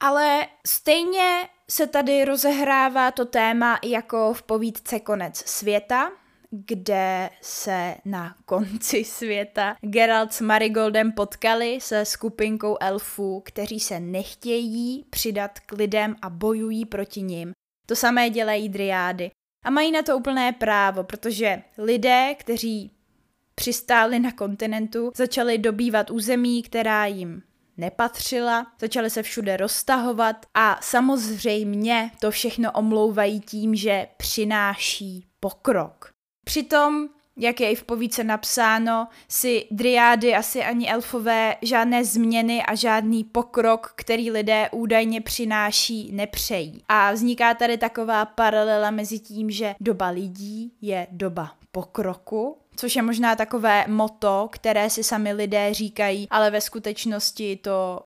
Ale 0.00 0.46
stejně 0.66 1.48
se 1.70 1.86
tady 1.86 2.24
rozehrává 2.24 3.10
to 3.10 3.24
téma 3.24 3.78
jako 3.84 4.34
v 4.34 4.42
povídce 4.42 5.00
Konec 5.00 5.36
světa, 5.36 6.12
kde 6.50 7.30
se 7.42 7.94
na 8.04 8.34
konci 8.44 9.04
světa 9.04 9.76
Geralt 9.80 10.32
s 10.32 10.40
Marigoldem 10.40 11.12
potkali 11.12 11.78
se 11.80 12.04
skupinkou 12.04 12.76
elfů, 12.80 13.42
kteří 13.44 13.80
se 13.80 14.00
nechtějí 14.00 15.04
přidat 15.10 15.60
k 15.60 15.72
lidem 15.72 16.16
a 16.22 16.30
bojují 16.30 16.84
proti 16.84 17.22
nim. 17.22 17.52
To 17.86 17.96
samé 17.96 18.30
dělají 18.30 18.68
driády. 18.68 19.30
A 19.64 19.70
mají 19.70 19.92
na 19.92 20.02
to 20.02 20.16
úplné 20.16 20.52
právo, 20.52 21.04
protože 21.04 21.62
lidé, 21.78 22.34
kteří 22.38 22.92
přistáli 23.54 24.18
na 24.18 24.32
kontinentu, 24.32 25.10
začali 25.14 25.58
dobývat 25.58 26.10
území, 26.10 26.62
která 26.62 27.06
jim 27.06 27.42
nepatřila, 27.78 28.66
začaly 28.80 29.10
se 29.10 29.22
všude 29.22 29.56
roztahovat 29.56 30.46
a 30.54 30.78
samozřejmě 30.82 32.10
to 32.20 32.30
všechno 32.30 32.72
omlouvají 32.72 33.40
tím, 33.40 33.74
že 33.74 34.06
přináší 34.16 35.26
pokrok. 35.40 36.10
Přitom, 36.44 37.08
jak 37.36 37.60
je 37.60 37.70
i 37.70 37.74
v 37.74 37.84
povíce 37.84 38.24
napsáno, 38.24 39.08
si 39.28 39.66
driády 39.70 40.34
asi 40.34 40.64
ani 40.64 40.90
elfové 40.90 41.56
žádné 41.62 42.04
změny 42.04 42.62
a 42.62 42.74
žádný 42.74 43.24
pokrok, 43.24 43.92
který 43.96 44.30
lidé 44.30 44.68
údajně 44.72 45.20
přináší, 45.20 46.12
nepřejí. 46.12 46.82
A 46.88 47.12
vzniká 47.12 47.54
tady 47.54 47.78
taková 47.78 48.24
paralela 48.24 48.90
mezi 48.90 49.18
tím, 49.18 49.50
že 49.50 49.74
doba 49.80 50.08
lidí 50.08 50.72
je 50.80 51.06
doba 51.10 51.52
pokroku 51.72 52.56
což 52.78 52.96
je 52.96 53.02
možná 53.02 53.36
takové 53.36 53.84
moto, 53.88 54.48
které 54.52 54.90
si 54.90 55.04
sami 55.04 55.32
lidé 55.32 55.74
říkají, 55.74 56.26
ale 56.30 56.50
ve 56.50 56.60
skutečnosti 56.60 57.56
to 57.56 58.00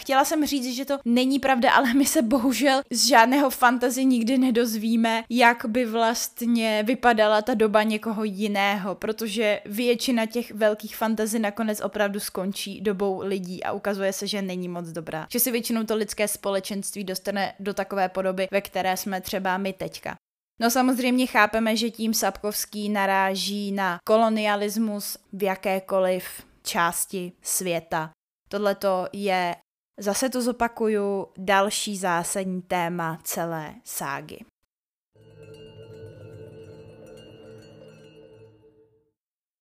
Chtěla 0.00 0.24
jsem 0.24 0.46
říct, 0.46 0.76
že 0.76 0.84
to 0.84 0.98
není 1.04 1.38
pravda, 1.38 1.72
ale 1.72 1.94
my 1.94 2.06
se 2.06 2.22
bohužel 2.22 2.82
z 2.90 3.08
žádného 3.08 3.50
fantazy 3.50 4.04
nikdy 4.04 4.38
nedozvíme, 4.38 5.24
jak 5.30 5.66
by 5.68 5.86
vlastně 5.86 6.82
vypadala 6.86 7.42
ta 7.42 7.54
doba 7.54 7.82
někoho 7.82 8.24
jiného, 8.24 8.94
protože 8.94 9.60
většina 9.66 10.26
těch 10.26 10.52
velkých 10.54 10.96
fantazy 10.96 11.38
nakonec 11.38 11.80
opravdu 11.80 12.20
skončí 12.20 12.80
dobou 12.80 13.20
lidí 13.24 13.64
a 13.64 13.72
ukazuje 13.72 14.12
se, 14.12 14.26
že 14.26 14.42
není 14.42 14.68
moc 14.68 14.88
dobrá. 14.88 15.26
Že 15.32 15.40
si 15.40 15.50
většinou 15.50 15.84
to 15.84 15.96
lidské 15.96 16.28
společenství 16.28 17.04
dostane 17.04 17.54
do 17.60 17.74
takové 17.74 18.08
podoby, 18.08 18.48
ve 18.50 18.60
které 18.60 18.96
jsme 18.96 19.20
třeba 19.20 19.58
my 19.58 19.72
teďka. 19.72 20.16
No 20.60 20.70
samozřejmě 20.70 21.26
chápeme, 21.26 21.76
že 21.76 21.90
tím 21.90 22.14
Sapkovský 22.14 22.88
naráží 22.88 23.72
na 23.72 23.98
kolonialismus 24.04 25.18
v 25.32 25.42
jakékoliv 25.42 26.24
části 26.62 27.32
světa. 27.42 28.10
Tohle 28.48 28.76
je, 29.12 29.56
zase 29.98 30.28
to 30.28 30.42
zopakuju, 30.42 31.26
další 31.38 31.96
zásadní 31.96 32.62
téma 32.62 33.18
celé 33.22 33.74
ságy. 33.84 34.38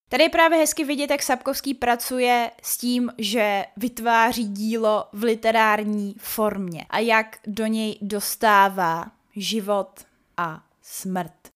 Tady 0.10 0.24
je 0.24 0.30
právě 0.30 0.58
hezky 0.58 0.84
vidět, 0.84 1.12
jak 1.12 1.24
Sapkovský 1.24 1.74
pracuje 1.74 2.52
s 2.62 2.78
tím, 2.78 3.12
že 3.18 3.66
vytváří 3.78 4.48
dílo 4.48 5.08
v 5.14 5.24
literární 5.24 6.16
formě 6.18 6.86
a 6.90 7.00
jak 7.00 7.40
do 7.48 7.66
něj 7.66 7.98
dostává 8.02 9.12
život 9.36 10.06
a 10.38 10.69
smrt. 10.90 11.50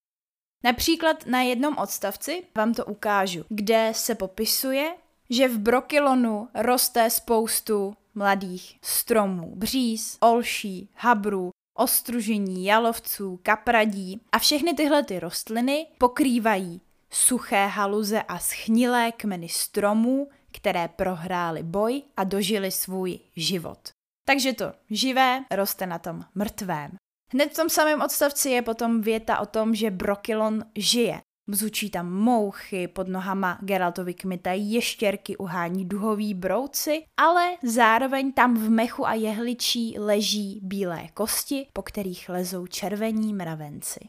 Například 0.63 1.25
na 1.25 1.41
jednom 1.41 1.77
odstavci 1.77 2.43
vám 2.55 2.73
to 2.73 2.85
ukážu, 2.85 3.45
kde 3.49 3.91
se 3.95 4.15
popisuje, 4.15 4.95
že 5.29 5.47
v 5.47 5.57
Brokilonu 5.57 6.49
roste 6.53 7.09
spoustu 7.09 7.95
mladých 8.15 8.79
stromů, 8.81 9.55
bříz, 9.55 10.17
olší, 10.19 10.89
habrů, 10.95 11.49
ostružení, 11.73 12.65
jalovců, 12.65 13.39
kapradí 13.43 14.21
a 14.31 14.39
všechny 14.39 14.73
tyhle 14.73 15.03
ty 15.03 15.19
rostliny 15.19 15.87
pokrývají 15.97 16.81
suché 17.09 17.65
haluze 17.65 18.21
a 18.21 18.39
schnilé 18.39 19.11
kmeny 19.11 19.49
stromů, 19.49 20.29
které 20.51 20.87
prohrály 20.87 21.63
boj 21.63 22.01
a 22.17 22.23
dožili 22.23 22.71
svůj 22.71 23.19
život. 23.35 23.89
Takže 24.25 24.53
to 24.53 24.73
živé 24.89 25.45
roste 25.51 25.85
na 25.85 25.99
tom 25.99 26.25
mrtvém. 26.35 26.91
Hned 27.33 27.51
v 27.51 27.55
tom 27.55 27.69
samém 27.69 28.01
odstavci 28.01 28.49
je 28.49 28.61
potom 28.61 29.01
věta 29.01 29.39
o 29.39 29.45
tom, 29.45 29.75
že 29.75 29.91
Brokilon 29.91 30.65
žije. 30.75 31.21
Bzučí 31.49 31.89
tam 31.89 32.11
mouchy, 32.11 32.87
pod 32.87 33.07
nohama 33.07 33.59
Geraltovi 33.61 34.13
kmitají 34.13 34.73
ještěrky, 34.73 35.37
uhání 35.37 35.85
duhový 35.85 36.33
brouci, 36.33 37.03
ale 37.17 37.51
zároveň 37.63 38.31
tam 38.31 38.55
v 38.55 38.69
mechu 38.69 39.07
a 39.07 39.13
jehličí 39.13 39.95
leží 39.99 40.59
bílé 40.63 41.07
kosti, 41.13 41.67
po 41.73 41.81
kterých 41.81 42.29
lezou 42.29 42.67
červení 42.67 43.33
mravenci. 43.33 43.99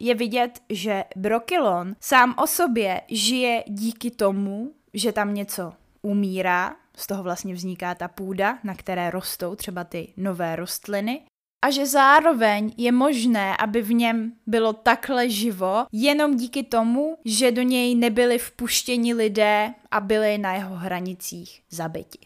Je 0.00 0.14
vidět, 0.14 0.60
že 0.70 1.04
Brokilon 1.16 1.96
sám 2.00 2.34
o 2.42 2.46
sobě 2.46 3.02
žije 3.08 3.64
díky 3.68 4.10
tomu, 4.10 4.74
že 4.94 5.12
tam 5.12 5.34
něco 5.34 5.72
umírá, 6.02 6.76
z 6.96 7.06
toho 7.06 7.22
vlastně 7.22 7.54
vzniká 7.54 7.94
ta 7.94 8.08
půda, 8.08 8.58
na 8.64 8.74
které 8.74 9.10
rostou 9.10 9.54
třeba 9.54 9.84
ty 9.84 10.12
nové 10.16 10.56
rostliny, 10.56 11.22
a 11.66 11.70
že 11.70 11.86
zároveň 11.86 12.72
je 12.76 12.92
možné, 12.92 13.56
aby 13.56 13.82
v 13.82 13.92
něm 13.92 14.32
bylo 14.46 14.72
takhle 14.72 15.30
živo, 15.30 15.86
jenom 15.92 16.36
díky 16.36 16.62
tomu, 16.62 17.18
že 17.24 17.52
do 17.52 17.62
něj 17.62 17.94
nebyli 17.94 18.38
vpuštěni 18.38 19.14
lidé 19.14 19.74
a 19.90 20.00
byli 20.00 20.38
na 20.38 20.54
jeho 20.54 20.76
hranicích 20.76 21.62
zabiti. 21.70 22.18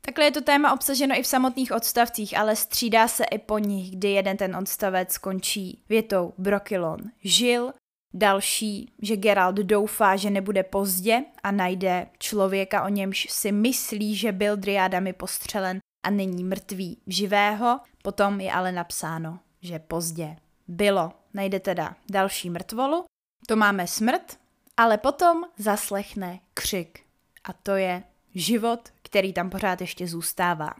Takhle 0.00 0.24
je 0.24 0.30
to 0.30 0.40
téma 0.40 0.72
obsaženo 0.72 1.18
i 1.18 1.22
v 1.22 1.26
samotných 1.26 1.72
odstavcích, 1.72 2.38
ale 2.38 2.56
střídá 2.56 3.08
se 3.08 3.24
i 3.24 3.38
po 3.38 3.58
nich, 3.58 3.90
kdy 3.90 4.10
jeden 4.10 4.36
ten 4.36 4.56
odstavec 4.56 5.12
skončí 5.12 5.82
větou 5.88 6.32
Brokilon 6.38 7.00
žil, 7.24 7.72
další, 8.14 8.92
že 9.02 9.16
Geralt 9.16 9.56
doufá, 9.56 10.16
že 10.16 10.30
nebude 10.30 10.62
pozdě 10.62 11.24
a 11.42 11.50
najde 11.50 12.06
člověka, 12.18 12.84
o 12.84 12.88
němž 12.88 13.26
si 13.30 13.52
myslí, 13.52 14.16
že 14.16 14.32
byl 14.32 14.56
driádami 14.56 15.12
postřelen 15.12 15.80
a 16.02 16.10
není 16.10 16.44
mrtvý 16.44 16.98
živého, 17.06 17.80
potom 18.02 18.40
je 18.40 18.52
ale 18.52 18.72
napsáno, 18.72 19.38
že 19.60 19.78
pozdě 19.78 20.36
bylo. 20.68 21.12
Najde 21.34 21.60
teda 21.60 21.96
další 22.10 22.50
mrtvolu, 22.50 23.04
to 23.46 23.56
máme 23.56 23.86
smrt, 23.86 24.38
ale 24.76 24.98
potom 24.98 25.44
zaslechne 25.56 26.40
křik. 26.54 27.00
A 27.44 27.52
to 27.52 27.70
je 27.70 28.02
život, 28.34 28.88
který 29.02 29.32
tam 29.32 29.50
pořád 29.50 29.80
ještě 29.80 30.06
zůstává. 30.06 30.74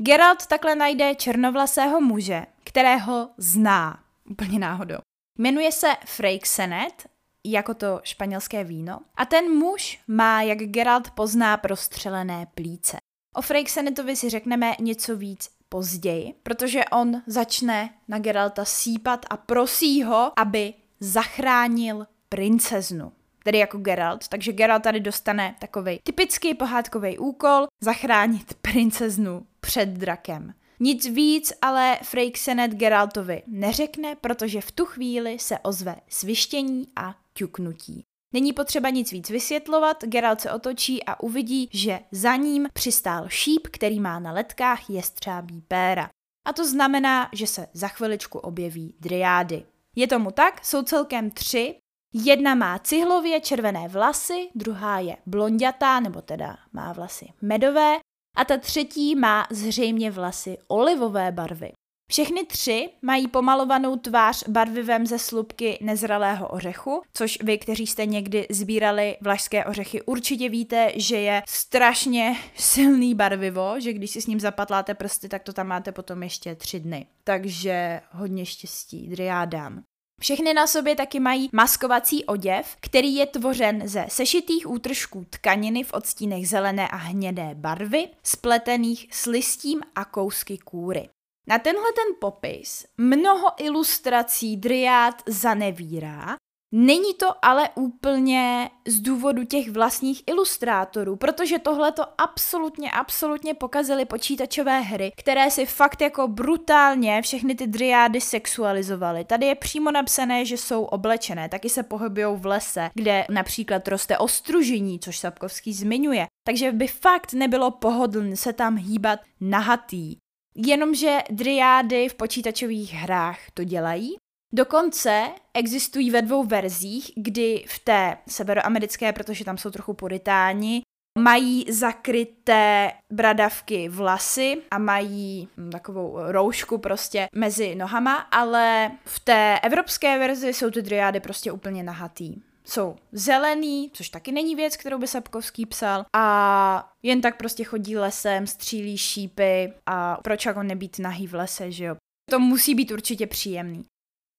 Geralt 0.00 0.46
takhle 0.46 0.74
najde 0.74 1.14
černovlasého 1.14 2.00
muže, 2.00 2.46
kterého 2.64 3.30
zná, 3.36 4.04
úplně 4.30 4.58
náhodou. 4.58 4.98
Jmenuje 5.38 5.72
se 5.72 5.94
Freixenet, 6.06 7.06
jako 7.44 7.74
to 7.74 8.00
španělské 8.04 8.64
víno, 8.64 9.00
a 9.16 9.24
ten 9.24 9.50
muž 9.50 10.00
má, 10.08 10.42
jak 10.42 10.58
Geralt 10.58 11.10
pozná, 11.10 11.56
prostřelené 11.56 12.46
plíce. 12.54 12.96
O 13.36 13.42
Freixenetovi 13.42 14.16
si 14.16 14.30
řekneme 14.30 14.72
něco 14.80 15.16
víc 15.16 15.50
později, 15.68 16.34
protože 16.42 16.84
on 16.84 17.22
začne 17.26 17.90
na 18.08 18.18
Geralta 18.18 18.64
sípat 18.64 19.26
a 19.30 19.36
prosí 19.36 20.02
ho, 20.02 20.32
aby 20.36 20.74
zachránil 21.00 22.06
princeznu. 22.28 23.12
Tedy 23.44 23.58
jako 23.58 23.78
Geralt, 23.78 24.28
takže 24.28 24.52
Geralt 24.52 24.82
tady 24.82 25.00
dostane 25.00 25.56
takový 25.58 26.00
typický 26.02 26.54
pohádkový 26.54 27.18
úkol 27.18 27.66
zachránit 27.80 28.54
princeznu 28.54 29.46
před 29.60 29.88
drakem. 29.88 30.54
Nic 30.80 31.06
víc 31.06 31.52
ale 31.62 31.98
Freixenet 32.02 32.70
Geraltovi 32.70 33.42
neřekne, 33.46 34.14
protože 34.14 34.60
v 34.60 34.72
tu 34.72 34.84
chvíli 34.84 35.38
se 35.38 35.58
ozve 35.58 35.96
svištění 36.08 36.88
a 36.96 37.14
ťuknutí. 37.32 38.04
Není 38.34 38.52
potřeba 38.52 38.90
nic 38.90 39.12
víc 39.12 39.30
vysvětlovat, 39.30 40.04
Geralt 40.04 40.40
se 40.40 40.52
otočí 40.52 41.04
a 41.04 41.22
uvidí, 41.22 41.68
že 41.72 42.00
za 42.12 42.36
ním 42.36 42.68
přistál 42.72 43.28
šíp, 43.28 43.66
který 43.70 44.00
má 44.00 44.18
na 44.18 44.32
letkách 44.32 44.90
jestřábí 44.90 45.60
péra. 45.60 46.10
A 46.46 46.52
to 46.52 46.68
znamená, 46.68 47.28
že 47.32 47.46
se 47.46 47.66
za 47.72 47.88
chviličku 47.88 48.38
objeví 48.38 48.94
driády. 49.00 49.64
Je 49.96 50.06
tomu 50.06 50.30
tak, 50.30 50.64
jsou 50.64 50.82
celkem 50.82 51.30
tři. 51.30 51.78
Jedna 52.14 52.54
má 52.54 52.78
cihlově 52.78 53.40
červené 53.40 53.88
vlasy, 53.88 54.48
druhá 54.54 54.98
je 54.98 55.16
blondětá, 55.26 56.00
nebo 56.00 56.22
teda 56.22 56.56
má 56.72 56.92
vlasy 56.92 57.28
medové, 57.42 57.96
a 58.36 58.44
ta 58.44 58.58
třetí 58.58 59.16
má 59.16 59.46
zřejmě 59.50 60.10
vlasy 60.10 60.58
olivové 60.68 61.32
barvy. 61.32 61.72
Všechny 62.10 62.44
tři 62.44 62.90
mají 63.02 63.28
pomalovanou 63.28 63.96
tvář 63.96 64.48
barvivem 64.48 65.06
ze 65.06 65.18
slupky 65.18 65.78
nezralého 65.80 66.48
ořechu, 66.48 67.02
což 67.14 67.38
vy, 67.42 67.58
kteří 67.58 67.86
jste 67.86 68.06
někdy 68.06 68.46
sbírali 68.50 69.16
vlašské 69.20 69.64
ořechy, 69.64 70.02
určitě 70.02 70.48
víte, 70.48 70.92
že 70.96 71.16
je 71.16 71.42
strašně 71.48 72.36
silný 72.56 73.14
barvivo, 73.14 73.74
že 73.78 73.92
když 73.92 74.10
si 74.10 74.22
s 74.22 74.26
ním 74.26 74.40
zapatláte 74.40 74.94
prsty, 74.94 75.28
tak 75.28 75.42
to 75.42 75.52
tam 75.52 75.66
máte 75.66 75.92
potom 75.92 76.22
ještě 76.22 76.54
tři 76.54 76.80
dny. 76.80 77.06
Takže 77.24 78.00
hodně 78.12 78.46
štěstí, 78.46 79.08
driádám. 79.08 79.82
Všechny 80.20 80.54
na 80.54 80.66
sobě 80.66 80.96
taky 80.96 81.20
mají 81.20 81.48
maskovací 81.52 82.24
oděv, 82.24 82.76
který 82.80 83.14
je 83.14 83.26
tvořen 83.26 83.88
ze 83.88 84.06
sešitých 84.08 84.70
útržků 84.70 85.26
tkaniny 85.30 85.84
v 85.84 85.92
odstínech 85.92 86.48
zelené 86.48 86.88
a 86.88 86.96
hnědé 86.96 87.50
barvy, 87.54 88.08
spletených 88.22 89.08
s 89.10 89.26
listím 89.26 89.80
a 89.94 90.04
kousky 90.04 90.58
kůry. 90.58 91.08
Na 91.46 91.58
tenhle 91.58 91.92
ten 91.92 92.14
popis 92.20 92.86
mnoho 92.98 93.48
ilustrací 93.64 94.56
Driád 94.56 95.22
zanevírá, 95.26 96.36
Není 96.76 97.14
to 97.14 97.26
ale 97.42 97.68
úplně 97.74 98.70
z 98.86 99.00
důvodu 99.00 99.44
těch 99.44 99.70
vlastních 99.70 100.22
ilustrátorů, 100.26 101.16
protože 101.16 101.58
tohle 101.58 101.92
to 101.92 102.02
absolutně, 102.18 102.90
absolutně 102.90 103.54
pokazily 103.54 104.04
počítačové 104.04 104.80
hry, 104.80 105.12
které 105.16 105.50
si 105.50 105.66
fakt 105.66 106.00
jako 106.00 106.28
brutálně 106.28 107.22
všechny 107.22 107.54
ty 107.54 107.66
driády 107.66 108.20
sexualizovaly. 108.20 109.24
Tady 109.24 109.46
je 109.46 109.54
přímo 109.54 109.90
napsané, 109.90 110.44
že 110.44 110.56
jsou 110.56 110.84
oblečené, 110.84 111.48
taky 111.48 111.68
se 111.68 111.82
pohybují 111.82 112.26
v 112.36 112.46
lese, 112.46 112.90
kde 112.94 113.24
například 113.30 113.88
roste 113.88 114.18
ostružení, 114.18 115.00
což 115.00 115.18
Sapkovský 115.18 115.72
zmiňuje. 115.72 116.26
Takže 116.46 116.72
by 116.72 116.86
fakt 116.86 117.32
nebylo 117.32 117.70
pohodlné 117.70 118.36
se 118.36 118.52
tam 118.52 118.76
hýbat 118.76 119.20
nahatý. 119.40 120.23
Jenomže 120.56 121.18
driády 121.30 122.08
v 122.08 122.14
počítačových 122.14 122.94
hrách 122.94 123.38
to 123.54 123.64
dělají. 123.64 124.16
Dokonce 124.54 125.22
existují 125.54 126.10
ve 126.10 126.22
dvou 126.22 126.44
verzích, 126.44 127.12
kdy 127.16 127.64
v 127.68 127.78
té 127.78 128.16
severoamerické, 128.28 129.12
protože 129.12 129.44
tam 129.44 129.58
jsou 129.58 129.70
trochu 129.70 129.94
puritáni, 129.94 130.82
mají 131.18 131.66
zakryté 131.68 132.92
bradavky 133.12 133.88
vlasy 133.88 134.62
a 134.70 134.78
mají 134.78 135.48
hm, 135.56 135.70
takovou 135.70 136.18
roušku 136.18 136.78
prostě 136.78 137.28
mezi 137.34 137.74
nohama, 137.74 138.16
ale 138.16 138.90
v 139.04 139.20
té 139.20 139.58
evropské 139.58 140.18
verzi 140.18 140.52
jsou 140.52 140.70
ty 140.70 140.82
driády 140.82 141.20
prostě 141.20 141.52
úplně 141.52 141.82
nahatý 141.82 142.42
jsou 142.66 142.96
zelený, 143.12 143.90
což 143.92 144.08
taky 144.08 144.32
není 144.32 144.56
věc, 144.56 144.76
kterou 144.76 144.98
by 144.98 145.06
Sapkovský 145.06 145.66
psal, 145.66 146.04
a 146.16 146.92
jen 147.02 147.20
tak 147.20 147.36
prostě 147.36 147.64
chodí 147.64 147.96
lesem, 147.96 148.46
střílí 148.46 148.98
šípy 148.98 149.72
a 149.86 150.18
proč 150.22 150.46
jako 150.46 150.62
nebýt 150.62 150.98
nahý 150.98 151.26
v 151.26 151.34
lese, 151.34 151.72
že 151.72 151.84
jo. 151.84 151.96
To 152.30 152.40
musí 152.40 152.74
být 152.74 152.90
určitě 152.90 153.26
příjemný. 153.26 153.84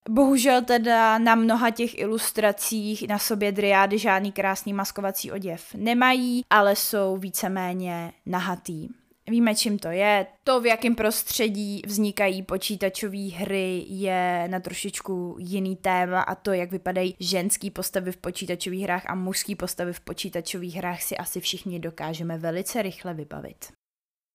Bohužel 0.09 0.61
teda 0.61 1.17
na 1.17 1.35
mnoha 1.35 1.69
těch 1.69 1.99
ilustracích 1.99 3.07
na 3.07 3.19
sobě 3.19 3.51
driády 3.51 3.97
žádný 3.99 4.31
krásný 4.31 4.73
maskovací 4.73 5.31
oděv 5.31 5.75
nemají, 5.75 6.43
ale 6.49 6.75
jsou 6.75 7.17
víceméně 7.17 8.13
nahatý. 8.25 8.89
Víme, 9.29 9.55
čím 9.55 9.79
to 9.79 9.87
je. 9.87 10.27
To, 10.43 10.61
v 10.61 10.65
jakém 10.65 10.95
prostředí 10.95 11.81
vznikají 11.85 12.43
počítačové 12.43 13.29
hry, 13.29 13.85
je 13.87 14.47
na 14.47 14.59
trošičku 14.59 15.35
jiný 15.39 15.75
téma 15.75 16.21
a 16.21 16.35
to, 16.35 16.53
jak 16.53 16.71
vypadají 16.71 17.15
ženský 17.19 17.71
postavy 17.71 18.11
v 18.11 18.17
počítačových 18.17 18.83
hrách 18.83 19.03
a 19.05 19.15
mužský 19.15 19.55
postavy 19.55 19.93
v 19.93 19.99
počítačových 19.99 20.75
hrách 20.75 21.01
si 21.01 21.17
asi 21.17 21.41
všichni 21.41 21.79
dokážeme 21.79 22.37
velice 22.37 22.81
rychle 22.81 23.13
vybavit. 23.13 23.65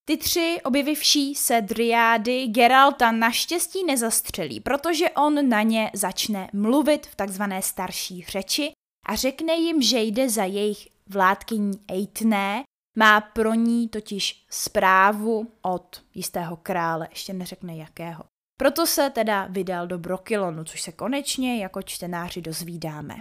Ty 0.05 0.17
tři 0.17 0.61
objevivší 0.65 1.35
se 1.35 1.61
driády 1.61 2.47
Geralta 2.47 3.13
naštěstí 3.13 3.85
nezastřelí, 3.85 4.61
protože 4.61 5.11
on 5.11 5.49
na 5.49 5.63
ně 5.63 5.91
začne 5.95 6.51
mluvit 6.53 7.07
v 7.07 7.15
takzvané 7.15 7.63
starší 7.63 8.25
řeči 8.29 8.73
a 9.07 9.15
řekne 9.15 9.55
jim, 9.55 9.83
že 9.83 10.01
jde 10.01 10.29
za 10.31 10.45
jejich 10.45 10.89
vládkyní 11.09 11.73
Eitné, 11.89 12.63
má 12.99 13.21
pro 13.21 13.55
ní 13.55 13.89
totiž 13.89 14.47
zprávu 14.51 15.53
od 15.63 16.03
jistého 16.15 16.57
krále, 16.57 17.09
ještě 17.11 17.33
neřekne 17.33 17.77
jakého. 17.77 18.25
Proto 18.57 18.87
se 18.87 19.11
teda 19.11 19.47
vydal 19.51 19.87
do 19.87 19.99
Brokilonu, 19.99 20.65
což 20.65 20.83
se 20.83 20.93
konečně 20.93 21.63
jako 21.63 21.83
čtenáři 21.83 22.43
dozvídáme. 22.43 23.15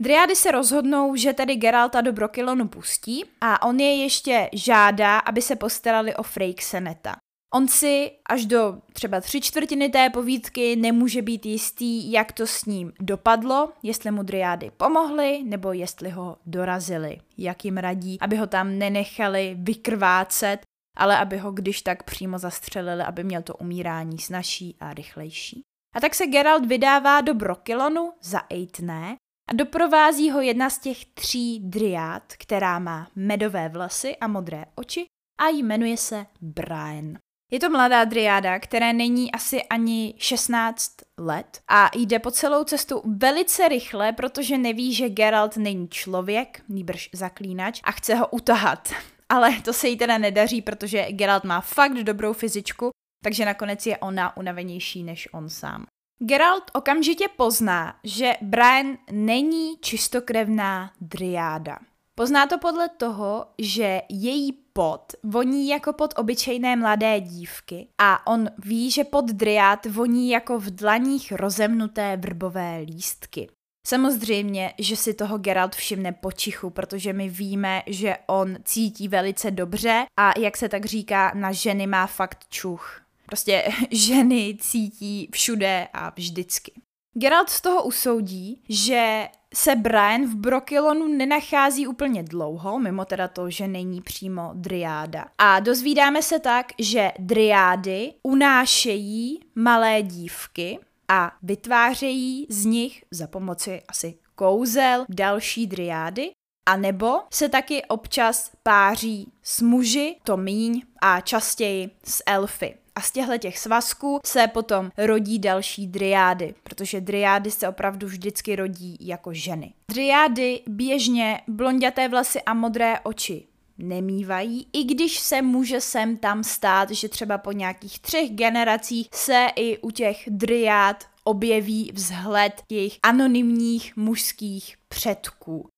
Driády 0.00 0.36
se 0.36 0.50
rozhodnou, 0.50 1.16
že 1.16 1.32
tedy 1.32 1.56
Geralta 1.56 2.00
do 2.00 2.12
Brokilonu 2.12 2.68
pustí 2.68 3.24
a 3.40 3.66
on 3.66 3.80
je 3.80 3.96
ještě 3.96 4.48
žádá, 4.52 5.18
aby 5.18 5.42
se 5.42 5.56
postarali 5.56 6.16
o 6.16 6.22
Freixeneta. 6.22 7.16
On 7.54 7.68
si 7.68 8.10
až 8.26 8.46
do 8.46 8.78
třeba 8.92 9.20
tři 9.20 9.40
čtvrtiny 9.40 9.88
té 9.88 10.10
povídky 10.10 10.76
nemůže 10.76 11.22
být 11.22 11.46
jistý, 11.46 12.12
jak 12.12 12.32
to 12.32 12.46
s 12.46 12.64
ním 12.64 12.92
dopadlo, 13.00 13.72
jestli 13.82 14.10
mu 14.10 14.22
driády 14.22 14.70
pomohly, 14.76 15.42
nebo 15.44 15.72
jestli 15.72 16.10
ho 16.10 16.36
dorazili, 16.46 17.20
jak 17.38 17.64
jim 17.64 17.76
radí, 17.76 18.18
aby 18.20 18.36
ho 18.36 18.46
tam 18.46 18.78
nenechali 18.78 19.56
vykrvácet 19.58 20.60
ale 20.98 21.18
aby 21.18 21.38
ho 21.38 21.52
když 21.52 21.82
tak 21.82 22.02
přímo 22.02 22.38
zastřelili, 22.38 23.02
aby 23.02 23.24
měl 23.24 23.42
to 23.42 23.54
umírání 23.54 24.18
snažší 24.18 24.76
a 24.80 24.94
rychlejší. 24.94 25.62
A 25.94 26.00
tak 26.00 26.14
se 26.14 26.26
Geralt 26.26 26.66
vydává 26.66 27.20
do 27.20 27.34
Brokilonu 27.34 28.12
za 28.22 28.38
Eitné 28.38 29.16
a 29.50 29.54
doprovází 29.54 30.30
ho 30.30 30.40
jedna 30.40 30.70
z 30.70 30.78
těch 30.78 31.04
tří 31.04 31.60
driád, 31.60 32.22
která 32.38 32.78
má 32.78 33.10
medové 33.16 33.68
vlasy 33.68 34.16
a 34.16 34.26
modré 34.26 34.64
oči 34.74 35.06
a 35.40 35.48
jmenuje 35.48 35.96
se 35.96 36.26
Brian. 36.40 37.18
Je 37.50 37.60
to 37.60 37.70
mladá 37.70 38.04
driáda, 38.04 38.58
které 38.58 38.92
není 38.92 39.32
asi 39.32 39.62
ani 39.62 40.14
16 40.18 40.92
let 41.18 41.60
a 41.68 41.90
jde 41.94 42.18
po 42.18 42.30
celou 42.30 42.64
cestu 42.64 43.02
velice 43.04 43.68
rychle, 43.68 44.12
protože 44.12 44.58
neví, 44.58 44.94
že 44.94 45.08
Geralt 45.08 45.56
není 45.56 45.88
člověk, 45.88 46.62
nýbrž 46.68 47.10
zaklínač 47.12 47.80
a 47.84 47.92
chce 47.92 48.14
ho 48.14 48.26
utahat. 48.26 48.88
Ale 49.28 49.60
to 49.64 49.72
se 49.72 49.88
jí 49.88 49.96
teda 49.96 50.18
nedaří, 50.18 50.62
protože 50.62 51.06
Geralt 51.10 51.44
má 51.44 51.60
fakt 51.60 51.94
dobrou 51.94 52.32
fyzičku, 52.32 52.90
takže 53.24 53.44
nakonec 53.44 53.86
je 53.86 53.98
ona 53.98 54.36
unavenější 54.36 55.02
než 55.02 55.28
on 55.32 55.48
sám. 55.48 55.86
Geralt 56.18 56.70
okamžitě 56.74 57.28
pozná, 57.36 57.94
že 58.04 58.32
Brian 58.42 58.98
není 59.10 59.76
čistokrevná 59.80 60.92
driáda. 61.00 61.78
Pozná 62.14 62.46
to 62.46 62.58
podle 62.58 62.88
toho, 62.88 63.46
že 63.58 64.02
její 64.08 64.52
pot 64.78 65.12
voní 65.22 65.68
jako 65.68 65.92
pod 65.92 66.14
obyčejné 66.16 66.76
mladé 66.76 67.20
dívky 67.20 67.88
a 67.98 68.26
on 68.26 68.48
ví, 68.58 68.90
že 68.90 69.04
pod 69.04 69.24
driát 69.24 69.86
voní 69.86 70.30
jako 70.30 70.58
v 70.58 70.70
dlaních 70.70 71.32
rozemnuté 71.32 72.16
vrbové 72.16 72.78
lístky. 72.78 73.48
Samozřejmě, 73.86 74.74
že 74.78 74.96
si 74.96 75.14
toho 75.14 75.38
Geralt 75.38 75.74
všimne 75.74 76.12
počichu, 76.12 76.70
protože 76.70 77.12
my 77.12 77.28
víme, 77.28 77.82
že 77.86 78.16
on 78.26 78.56
cítí 78.64 79.08
velice 79.08 79.50
dobře 79.50 80.04
a 80.20 80.40
jak 80.40 80.56
se 80.56 80.68
tak 80.68 80.84
říká, 80.84 81.32
na 81.34 81.52
ženy 81.52 81.86
má 81.86 82.06
fakt 82.06 82.48
čuch. 82.48 83.00
Prostě 83.26 83.68
ženy 83.90 84.56
cítí 84.60 85.28
všude 85.32 85.88
a 85.92 86.10
vždycky. 86.10 86.72
Geralt 87.14 87.48
z 87.50 87.60
toho 87.60 87.84
usoudí, 87.84 88.62
že 88.68 89.28
se 89.54 89.76
Brian 89.76 90.24
v 90.24 90.34
Brokilonu 90.34 91.08
nenachází 91.08 91.86
úplně 91.86 92.22
dlouho, 92.22 92.78
mimo 92.78 93.04
teda 93.04 93.28
to, 93.28 93.50
že 93.50 93.68
není 93.68 94.02
přímo 94.02 94.50
driáda. 94.54 95.24
A 95.38 95.60
dozvídáme 95.60 96.22
se 96.22 96.38
tak, 96.38 96.66
že 96.78 97.12
driády 97.18 98.12
unášejí 98.22 99.40
malé 99.54 100.02
dívky 100.02 100.78
a 101.08 101.32
vytvářejí 101.42 102.46
z 102.50 102.64
nich 102.64 103.04
za 103.10 103.26
pomoci 103.26 103.82
asi 103.88 104.18
kouzel 104.34 105.04
další 105.08 105.66
driády, 105.66 106.30
a 106.66 106.76
nebo 106.76 107.20
se 107.30 107.48
taky 107.48 107.84
občas 107.84 108.50
páří 108.62 109.32
s 109.42 109.60
muži, 109.60 110.16
to 110.24 110.36
míň, 110.36 110.82
a 111.00 111.20
častěji 111.20 111.90
s 112.04 112.22
elfy. 112.26 112.74
A 112.98 113.00
z 113.00 113.10
těchto 113.10 113.38
těch 113.38 113.58
svazků 113.58 114.20
se 114.26 114.46
potom 114.46 114.90
rodí 114.98 115.38
další 115.38 115.86
driády, 115.86 116.54
protože 116.62 117.00
driády 117.00 117.50
se 117.50 117.68
opravdu 117.68 118.06
vždycky 118.06 118.56
rodí 118.56 118.96
jako 119.00 119.34
ženy. 119.34 119.72
Driády 119.90 120.60
běžně 120.68 121.40
blonděté 121.48 122.08
vlasy 122.08 122.42
a 122.42 122.54
modré 122.54 123.00
oči 123.00 123.46
nemývají, 123.78 124.66
i 124.72 124.84
když 124.84 125.18
se 125.18 125.42
může 125.42 125.80
sem 125.80 126.16
tam 126.16 126.44
stát, 126.44 126.90
že 126.90 127.08
třeba 127.08 127.38
po 127.38 127.52
nějakých 127.52 127.98
třech 128.00 128.30
generacích 128.30 129.08
se 129.14 129.46
i 129.56 129.78
u 129.78 129.90
těch 129.90 130.24
driád 130.26 131.04
objeví 131.24 131.92
vzhled 131.94 132.62
jejich 132.68 132.98
anonymních 133.02 133.96
mužských 133.96 134.76
předků. 134.88 135.68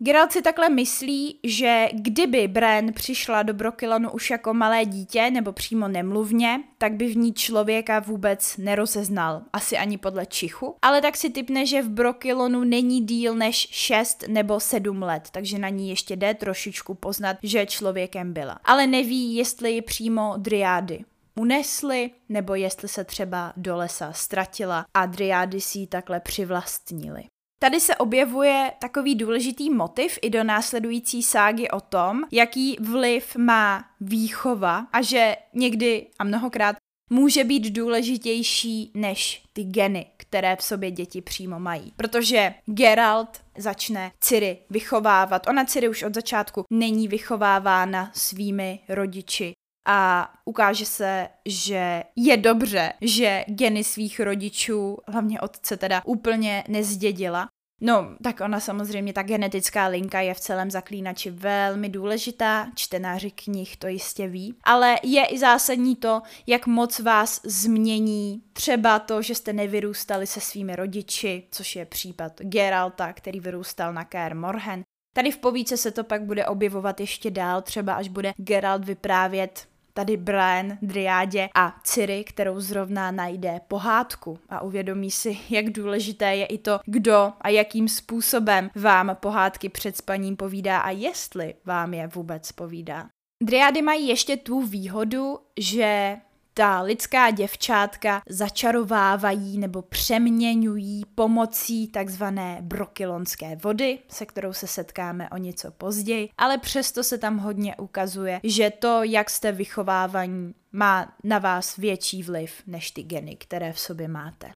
Geralt 0.00 0.32
si 0.32 0.42
takhle 0.42 0.68
myslí, 0.68 1.38
že 1.44 1.88
kdyby 1.92 2.48
Bran 2.48 2.92
přišla 2.92 3.42
do 3.42 3.54
Brokilonu 3.54 4.10
už 4.10 4.30
jako 4.30 4.54
malé 4.54 4.84
dítě 4.84 5.30
nebo 5.30 5.52
přímo 5.52 5.88
nemluvně, 5.88 6.60
tak 6.78 6.92
by 6.92 7.06
v 7.06 7.16
ní 7.16 7.34
člověka 7.34 8.00
vůbec 8.00 8.56
nerozeznal, 8.56 9.42
asi 9.52 9.76
ani 9.76 9.98
podle 9.98 10.26
čichu, 10.26 10.76
ale 10.82 11.00
tak 11.00 11.16
si 11.16 11.30
typne, 11.30 11.66
že 11.66 11.82
v 11.82 11.88
Brokilonu 11.88 12.64
není 12.64 13.00
díl 13.00 13.34
než 13.34 13.68
6 13.70 14.24
nebo 14.28 14.60
7 14.60 15.02
let, 15.02 15.28
takže 15.32 15.58
na 15.58 15.68
ní 15.68 15.88
ještě 15.88 16.16
jde 16.16 16.34
trošičku 16.34 16.94
poznat, 16.94 17.36
že 17.42 17.66
člověkem 17.66 18.32
byla. 18.32 18.58
Ale 18.64 18.86
neví, 18.86 19.34
jestli 19.34 19.72
ji 19.72 19.82
přímo 19.82 20.34
driády 20.36 21.04
unesly, 21.36 22.10
nebo 22.28 22.54
jestli 22.54 22.88
se 22.88 23.04
třeba 23.04 23.52
do 23.56 23.76
lesa 23.76 24.12
ztratila 24.12 24.86
a 24.94 25.06
driády 25.06 25.60
si 25.60 25.78
ji 25.78 25.86
takhle 25.86 26.20
přivlastnili. 26.20 27.24
Tady 27.60 27.80
se 27.80 27.96
objevuje 27.96 28.72
takový 28.78 29.14
důležitý 29.14 29.70
motiv 29.70 30.18
i 30.22 30.30
do 30.30 30.44
následující 30.44 31.22
ságy 31.22 31.70
o 31.70 31.80
tom, 31.80 32.22
jaký 32.32 32.76
vliv 32.80 33.36
má 33.36 33.84
výchova 34.00 34.86
a 34.92 35.02
že 35.02 35.36
někdy 35.54 36.06
a 36.18 36.24
mnohokrát 36.24 36.76
může 37.10 37.44
být 37.44 37.70
důležitější 37.70 38.90
než 38.94 39.42
ty 39.52 39.64
geny, 39.64 40.06
které 40.16 40.56
v 40.56 40.62
sobě 40.62 40.90
děti 40.90 41.22
přímo 41.22 41.60
mají. 41.60 41.92
Protože 41.96 42.54
Geralt 42.66 43.40
začne 43.58 44.12
Ciri 44.20 44.58
vychovávat. 44.70 45.46
Ona 45.48 45.64
Ciri 45.64 45.88
už 45.88 46.02
od 46.02 46.14
začátku 46.14 46.64
není 46.70 47.08
vychovávána 47.08 48.10
svými 48.14 48.80
rodiči 48.88 49.52
a 49.90 50.32
ukáže 50.44 50.86
se, 50.86 51.28
že 51.44 52.02
je 52.16 52.36
dobře, 52.36 52.92
že 53.00 53.44
geny 53.48 53.84
svých 53.84 54.20
rodičů, 54.20 54.98
hlavně 55.06 55.40
otce 55.40 55.76
teda, 55.76 56.02
úplně 56.04 56.64
nezdědila. 56.68 57.48
No, 57.80 58.08
tak 58.22 58.40
ona 58.40 58.60
samozřejmě, 58.60 59.12
ta 59.12 59.22
genetická 59.22 59.86
linka 59.86 60.20
je 60.20 60.34
v 60.34 60.40
celém 60.40 60.70
zaklínači 60.70 61.30
velmi 61.30 61.88
důležitá, 61.88 62.68
čtenáři 62.74 63.30
knih 63.30 63.76
to 63.76 63.88
jistě 63.88 64.28
ví, 64.28 64.54
ale 64.64 64.96
je 65.02 65.26
i 65.26 65.38
zásadní 65.38 65.96
to, 65.96 66.22
jak 66.46 66.66
moc 66.66 67.00
vás 67.00 67.40
změní 67.44 68.42
třeba 68.52 68.98
to, 68.98 69.22
že 69.22 69.34
jste 69.34 69.52
nevyrůstali 69.52 70.26
se 70.26 70.40
svými 70.40 70.76
rodiči, 70.76 71.42
což 71.50 71.76
je 71.76 71.84
případ 71.84 72.40
Geralta, 72.40 73.12
který 73.12 73.40
vyrůstal 73.40 73.92
na 73.92 74.04
Kaer 74.04 74.36
Morhen. 74.36 74.82
Tady 75.14 75.30
v 75.30 75.38
povíce 75.38 75.76
se 75.76 75.90
to 75.90 76.04
pak 76.04 76.22
bude 76.22 76.46
objevovat 76.46 77.00
ještě 77.00 77.30
dál, 77.30 77.62
třeba 77.62 77.94
až 77.94 78.08
bude 78.08 78.32
Geralt 78.36 78.84
vyprávět 78.84 79.68
tady 79.98 80.16
Brian, 80.16 80.78
Driádě 80.82 81.48
a 81.54 81.76
Ciri, 81.84 82.24
kterou 82.24 82.60
zrovna 82.60 83.10
najde 83.10 83.60
pohádku 83.68 84.38
a 84.48 84.62
uvědomí 84.62 85.10
si, 85.10 85.38
jak 85.50 85.70
důležité 85.70 86.36
je 86.36 86.46
i 86.46 86.58
to, 86.58 86.80
kdo 86.86 87.32
a 87.40 87.48
jakým 87.48 87.88
způsobem 87.88 88.70
vám 88.74 89.16
pohádky 89.20 89.68
před 89.68 89.96
spaním 89.96 90.36
povídá 90.36 90.78
a 90.78 90.90
jestli 90.90 91.54
vám 91.64 91.94
je 91.94 92.06
vůbec 92.06 92.52
povídá. 92.52 93.08
Driády 93.42 93.82
mají 93.82 94.08
ještě 94.08 94.36
tu 94.36 94.60
výhodu, 94.60 95.38
že 95.60 96.16
ta 96.58 96.80
lidská 96.80 97.30
děvčátka 97.30 98.22
začarovávají 98.28 99.58
nebo 99.58 99.82
přeměňují 99.82 101.02
pomocí 101.14 101.88
takzvané 101.88 102.58
brokylonské 102.60 103.56
vody, 103.56 103.98
se 104.08 104.26
kterou 104.26 104.52
se 104.52 104.66
setkáme 104.66 105.30
o 105.30 105.36
něco 105.36 105.70
později, 105.70 106.28
ale 106.38 106.58
přesto 106.58 107.04
se 107.04 107.18
tam 107.18 107.38
hodně 107.38 107.76
ukazuje, 107.76 108.40
že 108.42 108.70
to, 108.70 109.02
jak 109.02 109.30
jste 109.30 109.52
vychovávaní, 109.52 110.54
má 110.72 111.14
na 111.24 111.38
vás 111.38 111.76
větší 111.76 112.22
vliv 112.22 112.62
než 112.66 112.90
ty 112.90 113.02
geny, 113.02 113.36
které 113.36 113.72
v 113.72 113.80
sobě 113.80 114.08
máte. 114.08 114.50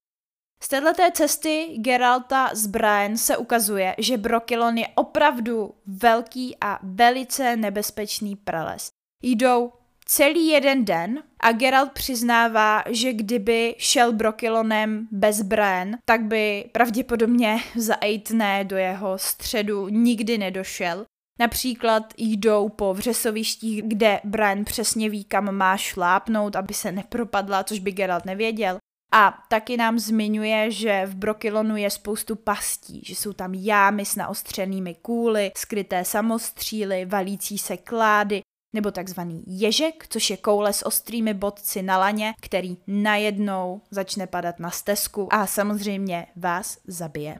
Z 0.63 0.69
této 0.69 0.93
cesty 1.13 1.77
Geralta 1.79 2.51
z 2.55 2.67
Brian 2.67 3.17
se 3.17 3.37
ukazuje, 3.37 3.95
že 3.99 4.17
Brokilon 4.17 4.79
je 4.79 4.89
opravdu 4.95 5.75
velký 5.87 6.57
a 6.61 6.79
velice 6.83 7.57
nebezpečný 7.57 8.37
prales. 8.37 8.89
Jdou 9.23 9.73
celý 10.13 10.49
jeden 10.49 10.85
den 10.85 11.23
a 11.41 11.53
Geralt 11.53 11.93
přiznává, 11.93 12.83
že 12.91 13.13
kdyby 13.13 13.75
šel 13.79 14.13
Brokilonem 14.13 15.09
bez 15.11 15.43
Bran, 15.43 15.97
tak 16.05 16.23
by 16.23 16.65
pravděpodobně 16.73 17.59
za 17.77 17.95
Eitné 17.95 18.65
do 18.65 18.77
jeho 18.77 19.19
středu 19.19 19.89
nikdy 19.89 20.39
nedošel. 20.39 21.05
Například 21.41 22.15
jdou 22.17 22.69
po 22.69 22.95
vřesovištích, 22.95 23.83
kde 23.83 24.21
Bran 24.25 24.65
přesně 24.65 25.11
ví, 25.11 25.25
kam 25.25 25.57
má 25.57 25.77
šlápnout, 25.77 26.57
aby 26.57 26.75
se 26.75 26.93
nepropadla, 26.93 27.65
což 27.65 27.79
by 27.79 27.93
Geralt 27.93 28.25
nevěděl. 28.25 28.79
A 29.15 29.39
taky 29.49 29.77
nám 29.77 29.99
zmiňuje, 29.99 30.71
že 30.71 31.07
v 31.07 31.15
Brokilonu 31.15 31.77
je 31.77 31.91
spoustu 31.91 32.37
pastí, 32.37 33.03
že 33.07 33.15
jsou 33.15 33.33
tam 33.33 33.55
jámy 33.55 34.05
s 34.05 34.17
naostřenými 34.17 34.95
kůly, 34.95 35.53
skryté 35.57 36.05
samostříly, 36.05 37.05
valící 37.05 37.59
se 37.59 37.77
klády 37.77 38.43
nebo 38.73 38.91
takzvaný 38.91 39.45
ježek, 39.47 40.07
což 40.09 40.31
je 40.31 40.37
koule 40.37 40.73
s 40.73 40.87
ostrými 40.87 41.35
bodci 41.35 41.83
na 41.83 41.99
laně, 41.99 42.35
který 42.41 42.77
najednou 42.87 43.81
začne 43.91 44.27
padat 44.27 44.59
na 44.59 44.71
stezku 44.71 45.35
a 45.35 45.47
samozřejmě 45.47 46.27
vás 46.37 46.79
zabije. 46.87 47.39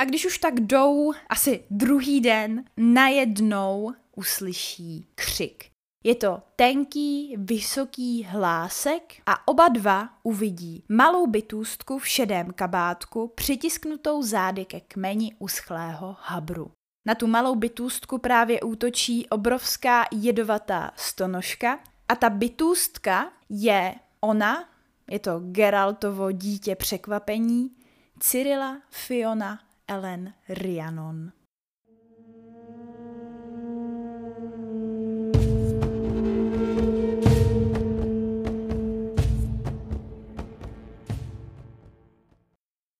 A 0.00 0.04
když 0.04 0.26
už 0.26 0.38
tak 0.38 0.60
jdou 0.60 1.12
asi 1.28 1.64
druhý 1.70 2.20
den, 2.20 2.64
najednou 2.76 3.92
uslyší 4.16 5.06
křik. 5.14 5.64
Je 6.04 6.14
to 6.14 6.42
tenký, 6.56 7.36
vysoký 7.38 8.24
hlásek 8.24 9.14
a 9.26 9.48
oba 9.48 9.68
dva 9.68 10.08
uvidí 10.22 10.84
malou 10.88 11.26
bytůstku 11.26 11.98
v 11.98 12.08
šedém 12.08 12.52
kabátku 12.52 13.32
přitisknutou 13.34 14.22
zády 14.22 14.64
ke 14.64 14.80
kmeni 14.80 15.36
uschlého 15.38 16.16
habru. 16.20 16.75
Na 17.06 17.14
tu 17.14 17.26
malou 17.26 17.54
bytůstku 17.54 18.18
právě 18.18 18.60
útočí 18.60 19.28
obrovská 19.28 20.04
jedovatá 20.12 20.90
stonožka 20.96 21.78
A 22.08 22.16
ta 22.16 22.30
bytůstka 22.30 23.32
je 23.48 23.94
ona, 24.20 24.68
je 25.10 25.18
to 25.18 25.40
Geraltovo 25.40 26.32
dítě 26.32 26.76
překvapení, 26.76 27.70
Cyrila 28.20 28.82
Fiona 28.90 29.60
Ellen 29.88 30.32
Rhiannon. 30.48 31.32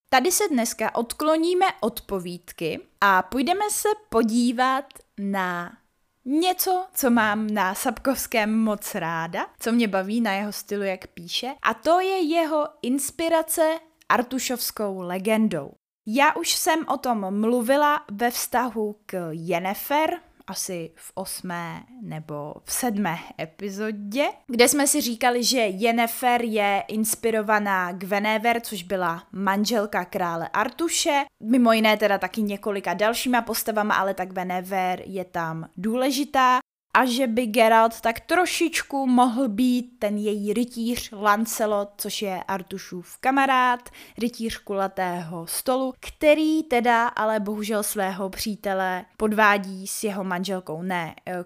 Tady 0.08 0.32
se 0.32 0.48
dneska 0.48 0.94
odkloníme 0.94 1.66
od 1.80 2.00
povídky 2.00 2.80
a 3.00 3.22
půjdeme 3.22 3.70
se 3.70 3.88
podívat 4.08 4.84
na 5.18 5.76
něco, 6.24 6.86
co 6.94 7.10
mám 7.10 7.46
na 7.46 7.74
Sapkovském 7.74 8.58
moc 8.58 8.94
ráda, 8.94 9.46
co 9.60 9.72
mě 9.72 9.88
baví 9.88 10.20
na 10.20 10.32
jeho 10.32 10.52
stylu, 10.52 10.82
jak 10.82 11.06
píše, 11.06 11.54
a 11.62 11.74
to 11.74 12.00
je 12.00 12.18
jeho 12.18 12.68
inspirace 12.82 13.78
Artušovskou 14.08 15.00
legendou. 15.00 15.72
Já 16.06 16.34
už 16.34 16.52
jsem 16.52 16.84
o 16.88 16.96
tom 16.96 17.40
mluvila 17.40 18.04
ve 18.10 18.30
vztahu 18.30 18.96
k 19.06 19.30
Jennifer, 19.30 20.20
asi 20.46 20.90
v 20.94 21.12
osmé 21.14 21.84
nebo 22.02 22.54
v 22.64 22.72
sedmé 22.72 23.18
epizodě, 23.40 24.26
kde 24.46 24.68
jsme 24.68 24.86
si 24.86 25.00
říkali, 25.00 25.44
že 25.44 25.58
Jennifer 25.58 26.42
je 26.42 26.84
inspirovaná 26.88 27.92
Gwenever, 27.92 28.60
což 28.60 28.82
byla 28.82 29.22
manželka 29.32 30.04
krále 30.04 30.48
Artuše, 30.48 31.24
mimo 31.42 31.72
jiné 31.72 31.96
teda 31.96 32.18
taky 32.18 32.42
několika 32.42 32.94
dalšíma 32.94 33.42
postavama, 33.42 33.94
ale 33.94 34.14
tak 34.14 34.28
Gwenever 34.28 35.02
je 35.04 35.24
tam 35.24 35.68
důležitá 35.76 36.58
a 36.96 37.04
že 37.04 37.26
by 37.26 37.46
Geralt 37.46 38.00
tak 38.00 38.20
trošičku 38.20 39.06
mohl 39.06 39.48
být 39.48 39.98
ten 39.98 40.16
její 40.16 40.52
rytíř 40.52 41.10
Lancelot, 41.12 41.88
což 41.98 42.22
je 42.22 42.42
Artušův 42.42 43.18
kamarád, 43.18 43.88
rytíř 44.18 44.58
kulatého 44.58 45.46
stolu, 45.46 45.94
který 46.00 46.62
teda 46.62 47.08
ale 47.08 47.40
bohužel 47.40 47.82
svého 47.82 48.30
přítele 48.30 49.04
podvádí 49.16 49.86
s 49.86 50.04
jeho 50.04 50.24
manželkou. 50.24 50.82
Ne, 50.82 51.14
eh, 51.26 51.44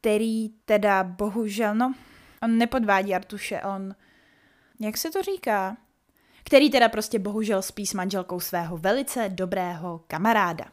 který 0.00 0.48
teda 0.48 1.04
bohužel, 1.04 1.74
no, 1.74 1.94
on 2.42 2.58
nepodvádí 2.58 3.14
Artuše, 3.14 3.62
on, 3.62 3.94
jak 4.80 4.96
se 4.96 5.10
to 5.10 5.22
říká? 5.22 5.76
Který 6.44 6.70
teda 6.70 6.88
prostě 6.88 7.18
bohužel 7.18 7.62
spí 7.62 7.86
s 7.86 7.94
manželkou 7.94 8.40
svého 8.40 8.76
velice 8.76 9.28
dobrého 9.28 10.00
kamaráda. 10.06 10.64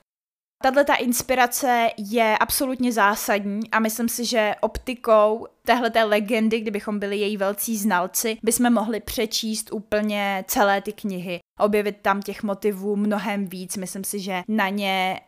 Tahle 0.64 0.86
ta 0.86 0.96
inspirace 0.96 1.90
je 1.98 2.38
absolutně 2.38 2.92
zásadní 2.92 3.72
a 3.72 3.80
myslím 3.80 4.10
si, 4.10 4.26
že 4.26 4.56
optikou 4.62 5.48
téhleté 5.66 6.04
legendy, 6.04 6.60
kdybychom 6.60 7.00
byli 7.00 7.18
její 7.18 7.38
velcí 7.38 7.78
znalci, 7.78 8.38
bychom 8.44 8.74
mohli 8.74 9.00
přečíst 9.00 9.74
úplně 9.74 10.46
celé 10.48 10.82
ty 10.82 10.94
knihy. 10.94 11.40
Objevit 11.60 11.98
tam 12.02 12.22
těch 12.22 12.44
motivů 12.44 12.96
mnohem 12.96 13.48
víc. 13.48 13.78
Myslím 13.78 14.04
si, 14.04 14.20
že 14.20 14.42
na 14.48 14.70
ně 14.70 15.20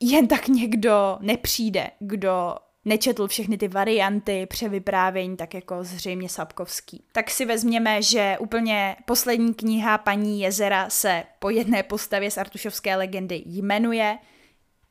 jen 0.00 0.28
tak 0.28 0.48
někdo 0.48 1.18
nepřijde, 1.20 1.90
kdo 1.98 2.54
nečetl 2.84 3.28
všechny 3.28 3.58
ty 3.58 3.68
varianty 3.68 4.46
převyprávění, 4.46 5.36
tak 5.36 5.54
jako 5.54 5.76
zřejmě 5.80 6.28
Sapkovský. 6.28 7.04
Tak 7.12 7.30
si 7.30 7.44
vezměme, 7.44 8.02
že 8.02 8.36
úplně 8.40 8.96
poslední 9.04 9.54
kniha 9.54 9.98
Paní 9.98 10.40
jezera 10.40 10.90
se 10.90 11.24
po 11.38 11.50
jedné 11.50 11.82
postavě 11.82 12.30
z 12.30 12.38
Artušovské 12.38 12.96
legendy 12.96 13.42
jmenuje 13.46 14.18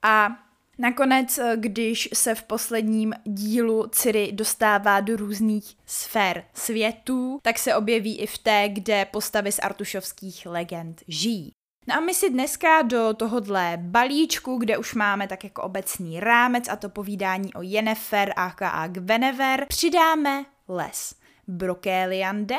a 0.05 0.37
nakonec, 0.77 1.37
eh, 1.37 1.53
když 1.55 2.09
se 2.13 2.35
v 2.35 2.43
posledním 2.43 3.13
dílu 3.23 3.87
Ciri 3.87 4.31
dostává 4.31 4.99
do 4.99 5.15
různých 5.15 5.77
sfér 5.85 6.43
světů, 6.53 7.39
tak 7.41 7.59
se 7.59 7.75
objeví 7.75 8.19
i 8.19 8.27
v 8.27 8.37
té, 8.37 8.69
kde 8.69 9.05
postavy 9.05 9.51
z 9.51 9.59
artušovských 9.59 10.45
legend 10.45 11.03
žijí. 11.07 11.51
No 11.87 11.95
a 11.95 11.99
my 11.99 12.13
si 12.13 12.29
dneska 12.29 12.81
do 12.81 13.13
tohohle 13.13 13.77
balíčku, 13.81 14.57
kde 14.57 14.77
už 14.77 14.93
máme 14.93 15.27
tak 15.27 15.43
jako 15.43 15.61
obecný 15.61 16.19
rámec 16.19 16.69
a 16.69 16.75
to 16.75 16.89
povídání 16.89 17.53
o 17.53 17.61
Yennefer 17.61 18.33
aka 18.35 18.87
Gwenever, 18.87 19.65
přidáme 19.69 20.45
les 20.67 21.15
Brokeliande 21.47 22.55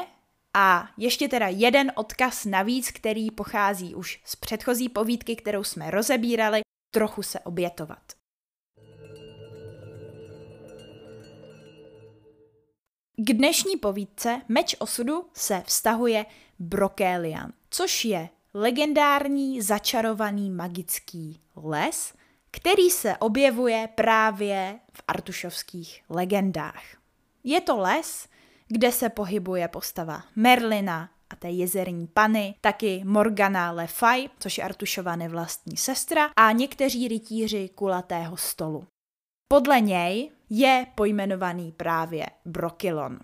a 0.54 0.88
ještě 0.96 1.28
teda 1.28 1.48
jeden 1.48 1.92
odkaz 1.94 2.44
navíc, 2.44 2.90
který 2.90 3.30
pochází 3.30 3.94
už 3.94 4.20
z 4.24 4.36
předchozí 4.36 4.88
povídky, 4.88 5.36
kterou 5.36 5.64
jsme 5.64 5.90
rozebírali 5.90 6.60
trochu 6.96 7.22
se 7.22 7.40
obětovat. 7.40 8.02
K 13.16 13.32
dnešní 13.32 13.76
povídce 13.76 14.42
Meč 14.48 14.76
osudu 14.78 15.26
se 15.34 15.62
vztahuje 15.66 16.26
Brokelian, 16.58 17.52
což 17.70 18.04
je 18.04 18.28
legendární 18.54 19.62
začarovaný 19.62 20.50
magický 20.50 21.40
les, 21.56 22.14
který 22.50 22.90
se 22.90 23.16
objevuje 23.16 23.88
právě 23.94 24.80
v 24.92 25.02
artušovských 25.08 26.02
legendách. 26.08 26.82
Je 27.44 27.60
to 27.60 27.78
les, 27.78 28.28
kde 28.68 28.92
se 28.92 29.08
pohybuje 29.08 29.68
postava 29.68 30.22
Merlina, 30.36 31.10
a 31.30 31.36
té 31.36 31.50
jezerní 31.50 32.06
pany, 32.06 32.54
taky 32.60 33.02
Morgana 33.04 33.70
Le 33.70 33.86
Fay, 33.86 34.28
což 34.38 34.58
je 34.58 34.64
Artušova 34.64 35.16
nevlastní 35.16 35.76
sestra, 35.76 36.30
a 36.36 36.52
někteří 36.52 37.08
rytíři 37.08 37.68
kulatého 37.74 38.36
stolu. 38.36 38.86
Podle 39.48 39.80
něj 39.80 40.30
je 40.50 40.86
pojmenovaný 40.94 41.72
právě 41.72 42.26
Brokilon. 42.44 43.18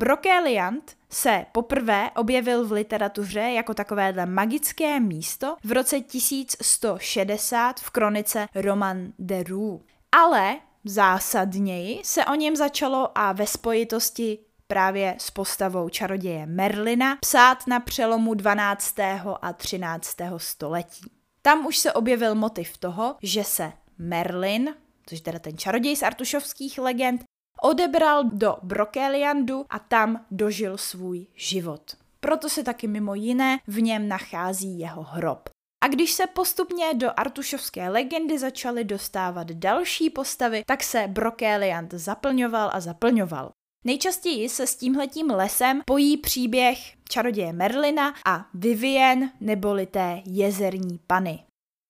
Brokeliant 0.00 0.96
se 1.10 1.46
poprvé 1.52 2.10
objevil 2.16 2.66
v 2.66 2.72
literatuře 2.72 3.40
jako 3.40 3.74
takovéhle 3.74 4.26
magické 4.26 5.00
místo 5.00 5.56
v 5.64 5.72
roce 5.72 6.00
1160 6.00 7.80
v 7.80 7.90
kronice 7.90 8.48
Roman 8.54 9.12
de 9.18 9.42
Roux. 9.42 9.84
Ale 10.12 10.56
zásadněji 10.84 12.00
se 12.04 12.24
o 12.24 12.34
něm 12.34 12.56
začalo 12.56 13.18
a 13.18 13.32
ve 13.32 13.46
spojitosti 13.46 14.38
právě 14.70 15.16
s 15.18 15.30
postavou 15.30 15.88
čaroděje 15.88 16.46
Merlina 16.46 17.16
psát 17.16 17.66
na 17.66 17.80
přelomu 17.80 18.34
12. 18.34 18.94
a 19.42 19.52
13. 19.52 20.16
století. 20.36 21.10
Tam 21.42 21.66
už 21.66 21.78
se 21.78 21.92
objevil 21.92 22.34
motiv 22.34 22.78
toho, 22.78 23.16
že 23.22 23.44
se 23.44 23.72
Merlin, 23.98 24.74
což 25.06 25.20
teda 25.20 25.38
ten 25.38 25.58
čaroděj 25.58 25.96
z 25.96 26.02
artušovských 26.02 26.78
legend, 26.78 27.24
odebral 27.62 28.24
do 28.24 28.56
Brokeliandu 28.62 29.66
a 29.70 29.78
tam 29.78 30.24
dožil 30.30 30.78
svůj 30.78 31.26
život. 31.34 31.96
Proto 32.20 32.48
se 32.48 32.62
taky 32.62 32.88
mimo 32.88 33.14
jiné 33.14 33.58
v 33.66 33.82
něm 33.82 34.08
nachází 34.08 34.78
jeho 34.78 35.02
hrob. 35.02 35.48
A 35.84 35.88
když 35.88 36.12
se 36.12 36.26
postupně 36.26 36.94
do 36.94 37.10
artušovské 37.16 37.88
legendy 37.88 38.38
začaly 38.38 38.84
dostávat 38.84 39.50
další 39.50 40.10
postavy, 40.10 40.62
tak 40.66 40.82
se 40.82 41.04
Brokeliand 41.08 41.94
zaplňoval 41.94 42.70
a 42.72 42.80
zaplňoval. 42.80 43.50
Nejčastěji 43.84 44.48
se 44.48 44.66
s 44.66 44.76
tímhletím 44.76 45.30
lesem 45.30 45.82
pojí 45.86 46.16
příběh 46.16 46.78
čaroděje 47.08 47.52
Merlina 47.52 48.14
a 48.26 48.46
Vivien 48.54 49.30
neboli 49.40 49.86
té 49.86 50.22
jezerní 50.26 51.00
pany. 51.06 51.38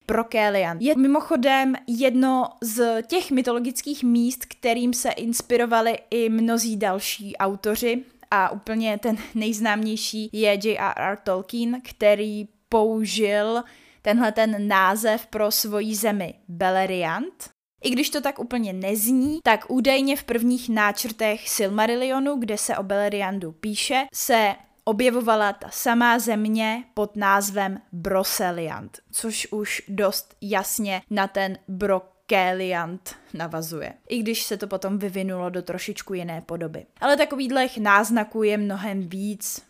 Brokelian 0.07 0.79
je 0.81 0.97
mimochodem 0.97 1.75
jedno 1.87 2.49
z 2.63 3.03
těch 3.03 3.31
mytologických 3.31 4.05
míst, 4.05 4.45
kterým 4.45 4.95
se 4.95 5.11
inspirovali 5.11 5.99
i 6.11 6.29
mnozí 6.29 6.77
další 6.77 7.37
autoři 7.37 8.05
a 8.31 8.51
úplně 8.51 8.99
ten 8.99 9.19
nejznámější 9.35 10.31
je 10.33 10.59
J.R.R. 10.65 11.17
Tolkien, 11.25 11.81
který 11.85 12.49
použil 12.69 13.63
tenhle 14.03 14.33
ten 14.33 14.69
název 14.69 15.27
pro 15.27 15.51
svoji 15.51 15.95
zemi 15.95 16.35
Beleriand, 16.49 17.51
i 17.83 17.91
když 17.91 18.11
to 18.11 18.21
tak 18.21 18.39
úplně 18.39 18.73
nezní, 18.73 19.39
tak 19.43 19.71
údajně 19.71 20.17
v 20.17 20.25
prvních 20.25 20.69
náčrtech 20.69 21.49
Silmarillionu, 21.49 22.37
kde 22.37 22.59
se 22.59 22.77
o 22.77 22.83
Beleriandu 22.83 23.53
píše, 23.53 24.07
se 24.15 24.55
objevovala 24.85 25.53
ta 25.53 25.71
samá 25.71 26.19
země 26.19 26.85
pod 26.95 27.17
názvem 27.17 27.81
Broseliant, 27.93 28.99
což 29.13 29.49
už 29.51 29.83
dost 29.89 30.37
jasně 30.41 31.03
na 31.11 31.27
ten 31.27 31.59
Brokeliant 31.69 33.17
navazuje. 33.35 33.95
I 34.09 34.19
když 34.19 34.43
se 34.43 34.57
to 34.57 34.67
potom 34.67 34.99
vyvinulo 34.99 35.51
do 35.51 35.63
trošičku 35.63 36.15
jiné 36.15 36.41
podoby. 36.41 36.87
Ale 37.01 37.17
takovýhle 37.17 37.67
náznaků 37.81 38.43
je 38.43 38.59
mnohem 38.59 39.09
víc 39.09 39.63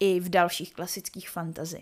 i 0.00 0.20
v 0.20 0.28
dalších 0.28 0.74
klasických 0.74 1.30
fantazy. 1.30 1.78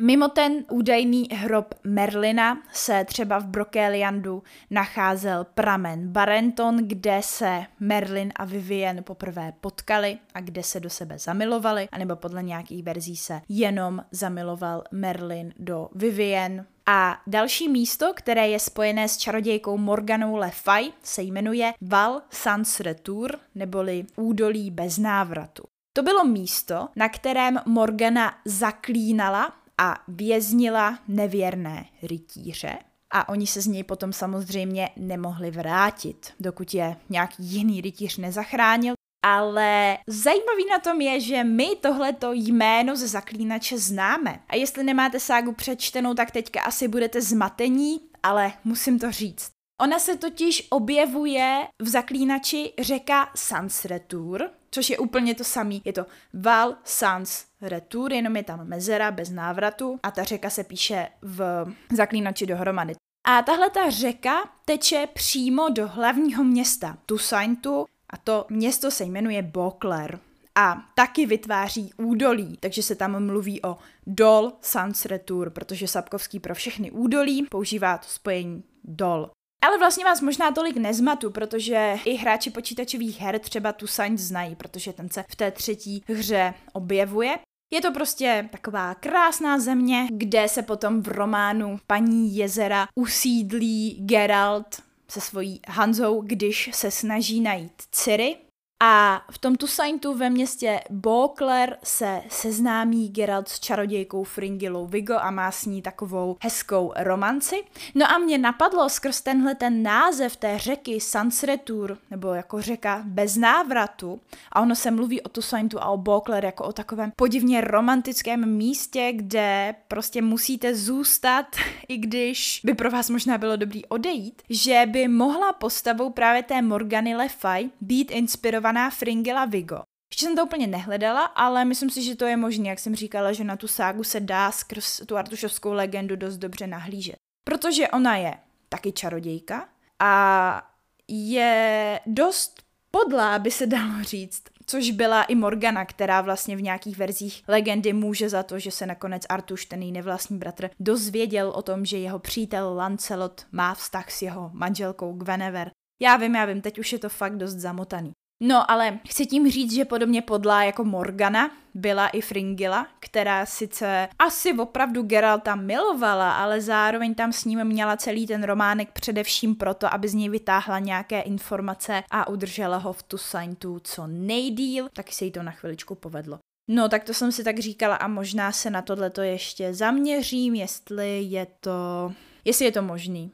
Mimo 0.00 0.28
ten 0.28 0.64
údajný 0.70 1.28
hrob 1.32 1.74
Merlina 1.84 2.62
se 2.72 3.04
třeba 3.04 3.38
v 3.38 3.46
Brokeliandu 3.46 4.42
nacházel 4.70 5.46
pramen 5.54 6.08
Barenton, 6.08 6.76
kde 6.76 7.20
se 7.22 7.64
Merlin 7.80 8.32
a 8.36 8.44
Vivien 8.44 9.04
poprvé 9.04 9.52
potkali 9.60 10.18
a 10.34 10.40
kde 10.40 10.62
se 10.62 10.80
do 10.80 10.90
sebe 10.90 11.18
zamilovali, 11.18 11.88
anebo 11.92 12.16
podle 12.16 12.42
nějakých 12.42 12.82
verzí 12.82 13.16
se 13.16 13.40
jenom 13.48 14.04
zamiloval 14.10 14.84
Merlin 14.92 15.52
do 15.58 15.88
Vivien, 15.94 16.66
A 16.86 17.20
další 17.26 17.68
místo, 17.68 18.12
které 18.16 18.48
je 18.48 18.58
spojené 18.58 19.08
s 19.08 19.16
čarodějkou 19.16 19.78
Morganou 19.78 20.36
Le 20.36 20.50
Fay, 20.50 20.92
se 21.02 21.22
jmenuje 21.22 21.72
Val 21.80 22.22
Sans 22.30 22.80
Retour, 22.80 23.38
neboli 23.54 24.04
údolí 24.16 24.70
bez 24.70 24.98
návratu. 24.98 25.62
To 25.92 26.02
bylo 26.02 26.24
místo, 26.24 26.88
na 26.96 27.08
kterém 27.08 27.58
Morgana 27.66 28.34
zaklínala 28.44 29.52
a 29.78 29.94
věznila 30.08 30.98
nevěrné 31.08 31.84
rytíře 32.02 32.78
a 33.14 33.28
oni 33.28 33.46
se 33.46 33.60
z 33.60 33.66
něj 33.66 33.84
potom 33.84 34.12
samozřejmě 34.12 34.88
nemohli 34.96 35.50
vrátit, 35.50 36.32
dokud 36.40 36.74
je 36.74 36.96
nějaký 37.08 37.42
jiný 37.44 37.80
rytíř 37.80 38.16
nezachránil. 38.16 38.94
Ale 39.26 39.98
zajímavý 40.06 40.66
na 40.70 40.78
tom 40.78 41.00
je, 41.00 41.20
že 41.20 41.44
my 41.44 41.66
tohleto 41.80 42.32
jméno 42.32 42.96
ze 42.96 43.08
zaklínače 43.08 43.78
známe. 43.78 44.40
A 44.48 44.56
jestli 44.56 44.84
nemáte 44.84 45.20
ságu 45.20 45.52
přečtenou, 45.52 46.14
tak 46.14 46.30
teďka 46.30 46.62
asi 46.62 46.88
budete 46.88 47.20
zmatení, 47.20 48.00
ale 48.22 48.52
musím 48.64 48.98
to 48.98 49.12
říct. 49.12 49.50
Ona 49.80 49.98
se 49.98 50.16
totiž 50.16 50.66
objevuje 50.70 51.66
v 51.82 51.88
zaklínači 51.88 52.72
řeka 52.80 53.30
Sans 53.36 53.84
Retour, 53.84 54.50
což 54.74 54.90
je 54.90 54.98
úplně 54.98 55.34
to 55.34 55.44
samé. 55.44 55.74
Je 55.84 55.92
to 55.92 56.06
Val 56.32 56.76
Sans 56.84 57.44
Retour, 57.60 58.12
jenom 58.12 58.36
je 58.36 58.42
tam 58.42 58.68
mezera 58.68 59.10
bez 59.10 59.30
návratu 59.30 59.98
a 60.02 60.10
ta 60.10 60.24
řeka 60.24 60.50
se 60.50 60.64
píše 60.64 61.08
v 61.22 61.66
zaklínači 61.92 62.46
dohromady. 62.46 62.94
A 63.24 63.42
tahle 63.42 63.70
ta 63.70 63.90
řeka 63.90 64.50
teče 64.64 65.08
přímo 65.14 65.68
do 65.68 65.88
hlavního 65.88 66.44
města 66.44 66.98
Toussaintu 67.06 67.86
a 68.10 68.16
to 68.16 68.46
město 68.50 68.90
se 68.90 69.04
jmenuje 69.04 69.42
Beauclair 69.42 70.18
a 70.54 70.82
taky 70.94 71.26
vytváří 71.26 71.92
údolí, 71.96 72.56
takže 72.60 72.82
se 72.82 72.94
tam 72.94 73.26
mluví 73.26 73.62
o 73.62 73.76
Dol 74.06 74.52
Sans 74.60 75.04
Retour, 75.04 75.50
protože 75.50 75.88
Sapkovský 75.88 76.40
pro 76.40 76.54
všechny 76.54 76.90
údolí 76.90 77.46
používá 77.50 77.98
to 77.98 78.08
spojení 78.08 78.64
Dol. 78.84 79.30
Ale 79.66 79.78
vlastně 79.78 80.04
vás 80.04 80.20
možná 80.20 80.52
tolik 80.52 80.76
nezmatu, 80.76 81.30
protože 81.30 81.96
i 82.04 82.14
hráči 82.14 82.50
počítačových 82.50 83.20
her 83.20 83.38
třeba 83.38 83.72
tu 83.72 83.86
Saint 83.86 84.18
znají, 84.18 84.56
protože 84.56 84.92
ten 84.92 85.10
se 85.10 85.24
v 85.28 85.36
té 85.36 85.50
třetí 85.50 86.04
hře 86.08 86.54
objevuje. 86.72 87.38
Je 87.72 87.80
to 87.80 87.92
prostě 87.92 88.48
taková 88.52 88.94
krásná 88.94 89.58
země, 89.58 90.06
kde 90.10 90.48
se 90.48 90.62
potom 90.62 91.02
v 91.02 91.08
románu 91.08 91.78
Paní 91.86 92.36
jezera 92.36 92.86
usídlí 92.94 93.98
Geralt 94.00 94.82
se 95.08 95.20
svojí 95.20 95.60
Hanzou, 95.68 96.22
když 96.22 96.70
se 96.72 96.90
snaží 96.90 97.40
najít 97.40 97.72
Ciri, 97.90 98.36
a 98.82 99.24
v 99.30 99.38
tom 99.38 99.54
Toussaintu 99.54 100.14
ve 100.14 100.30
městě 100.30 100.80
Beauclair 100.90 101.76
se 101.82 102.22
seznámí 102.28 103.08
Geralt 103.08 103.48
s 103.48 103.60
čarodějkou 103.60 104.24
Fringilou 104.24 104.86
Vigo 104.86 105.14
a 105.14 105.30
má 105.30 105.50
s 105.50 105.66
ní 105.66 105.82
takovou 105.82 106.36
hezkou 106.42 106.92
romanci. 106.96 107.64
No 107.94 108.10
a 108.10 108.18
mě 108.18 108.38
napadlo 108.38 108.88
skrz 108.88 109.20
tenhle 109.20 109.54
ten 109.54 109.82
název 109.82 110.36
té 110.36 110.58
řeky 110.58 111.00
Sansretour, 111.00 111.98
nebo 112.10 112.34
jako 112.34 112.62
řeka 112.62 113.02
bez 113.06 113.36
návratu, 113.36 114.20
a 114.52 114.60
ono 114.60 114.76
se 114.76 114.90
mluví 114.90 115.20
o 115.20 115.28
Toussaintu 115.28 115.80
a 115.80 115.86
o 115.86 115.96
Beauclair 115.96 116.44
jako 116.44 116.64
o 116.64 116.72
takovém 116.72 117.12
podivně 117.16 117.60
romantickém 117.60 118.46
místě, 118.56 119.12
kde 119.14 119.74
prostě 119.88 120.22
musíte 120.22 120.74
zůstat, 120.74 121.46
i 121.88 121.98
když 121.98 122.60
by 122.64 122.74
pro 122.74 122.90
vás 122.90 123.10
možná 123.10 123.38
bylo 123.38 123.56
dobrý 123.56 123.86
odejít, 123.86 124.42
že 124.50 124.82
by 124.86 125.08
mohla 125.08 125.52
postavou 125.52 126.10
právě 126.10 126.42
té 126.42 126.62
Morgany 126.62 127.16
Le 127.16 127.28
Fay 127.28 127.70
být 127.80 128.10
inspirovaná 128.10 128.63
jmenovaná 128.64 128.90
Fringilla 128.90 129.44
Vigo. 129.44 129.82
Ještě 130.12 130.26
jsem 130.26 130.36
to 130.36 130.44
úplně 130.44 130.66
nehledala, 130.66 131.24
ale 131.24 131.64
myslím 131.64 131.90
si, 131.90 132.02
že 132.02 132.16
to 132.16 132.24
je 132.24 132.36
možné, 132.36 132.68
jak 132.68 132.78
jsem 132.78 132.96
říkala, 132.96 133.32
že 133.32 133.44
na 133.44 133.56
tu 133.56 133.68
ságu 133.68 134.04
se 134.04 134.20
dá 134.20 134.52
skrz 134.52 135.00
tu 135.06 135.16
artušovskou 135.16 135.72
legendu 135.72 136.16
dost 136.16 136.36
dobře 136.36 136.66
nahlížet. 136.66 137.16
Protože 137.44 137.88
ona 137.88 138.16
je 138.16 138.34
taky 138.68 138.92
čarodějka 138.92 139.68
a 140.00 140.70
je 141.08 142.00
dost 142.06 142.62
podlá, 142.90 143.38
by 143.38 143.50
se 143.50 143.66
dalo 143.66 144.02
říct, 144.02 144.42
což 144.66 144.90
byla 144.90 145.22
i 145.22 145.34
Morgana, 145.34 145.84
která 145.84 146.20
vlastně 146.20 146.56
v 146.56 146.62
nějakých 146.62 146.98
verzích 146.98 147.42
legendy 147.48 147.92
může 147.92 148.28
za 148.28 148.42
to, 148.42 148.58
že 148.58 148.70
se 148.70 148.86
nakonec 148.86 149.22
Artuš, 149.28 149.66
ten 149.66 149.82
její 149.82 149.92
nevlastní 149.92 150.38
bratr, 150.38 150.70
dozvěděl 150.80 151.50
o 151.50 151.62
tom, 151.62 151.84
že 151.84 151.98
jeho 151.98 152.18
přítel 152.18 152.74
Lancelot 152.74 153.46
má 153.52 153.74
vztah 153.74 154.10
s 154.10 154.22
jeho 154.22 154.50
manželkou 154.52 155.12
Gwenever. 155.12 155.70
Já 156.02 156.16
vím, 156.16 156.34
já 156.34 156.44
vím, 156.44 156.60
teď 156.60 156.78
už 156.78 156.92
je 156.92 156.98
to 156.98 157.08
fakt 157.08 157.36
dost 157.36 157.54
zamotaný. 157.54 158.12
No 158.42 158.70
ale 158.70 158.98
chci 159.08 159.26
tím 159.26 159.50
říct, 159.50 159.74
že 159.74 159.84
podobně 159.84 160.22
podlá 160.22 160.64
jako 160.64 160.84
Morgana 160.84 161.50
byla 161.74 162.08
i 162.08 162.20
Fringilla, 162.20 162.86
která 163.00 163.46
sice 163.46 164.08
asi 164.18 164.52
opravdu 164.58 165.02
Geralta 165.02 165.54
milovala, 165.54 166.32
ale 166.32 166.60
zároveň 166.60 167.14
tam 167.14 167.32
s 167.32 167.44
ním 167.44 167.64
měla 167.64 167.96
celý 167.96 168.26
ten 168.26 168.42
románek 168.42 168.92
především 168.92 169.54
proto, 169.54 169.94
aby 169.94 170.08
z 170.08 170.14
něj 170.14 170.28
vytáhla 170.28 170.78
nějaké 170.78 171.20
informace 171.20 172.02
a 172.10 172.28
udržela 172.28 172.76
ho 172.76 172.92
v 172.92 173.02
Toussaintu 173.02 173.80
co 173.84 174.06
nejdíl, 174.06 174.88
tak 174.92 175.12
se 175.12 175.24
jí 175.24 175.30
to 175.30 175.42
na 175.42 175.52
chviličku 175.52 175.94
povedlo. 175.94 176.38
No, 176.70 176.88
tak 176.88 177.04
to 177.04 177.14
jsem 177.14 177.32
si 177.32 177.44
tak 177.44 177.58
říkala 177.58 177.96
a 177.96 178.08
možná 178.08 178.52
se 178.52 178.70
na 178.70 178.82
tohleto 178.82 179.22
ještě 179.22 179.74
zaměřím, 179.74 180.54
jestli 180.54 181.22
je 181.22 181.46
to, 181.60 182.12
jestli 182.44 182.64
je 182.64 182.72
to 182.72 182.82
možný. 182.82 183.30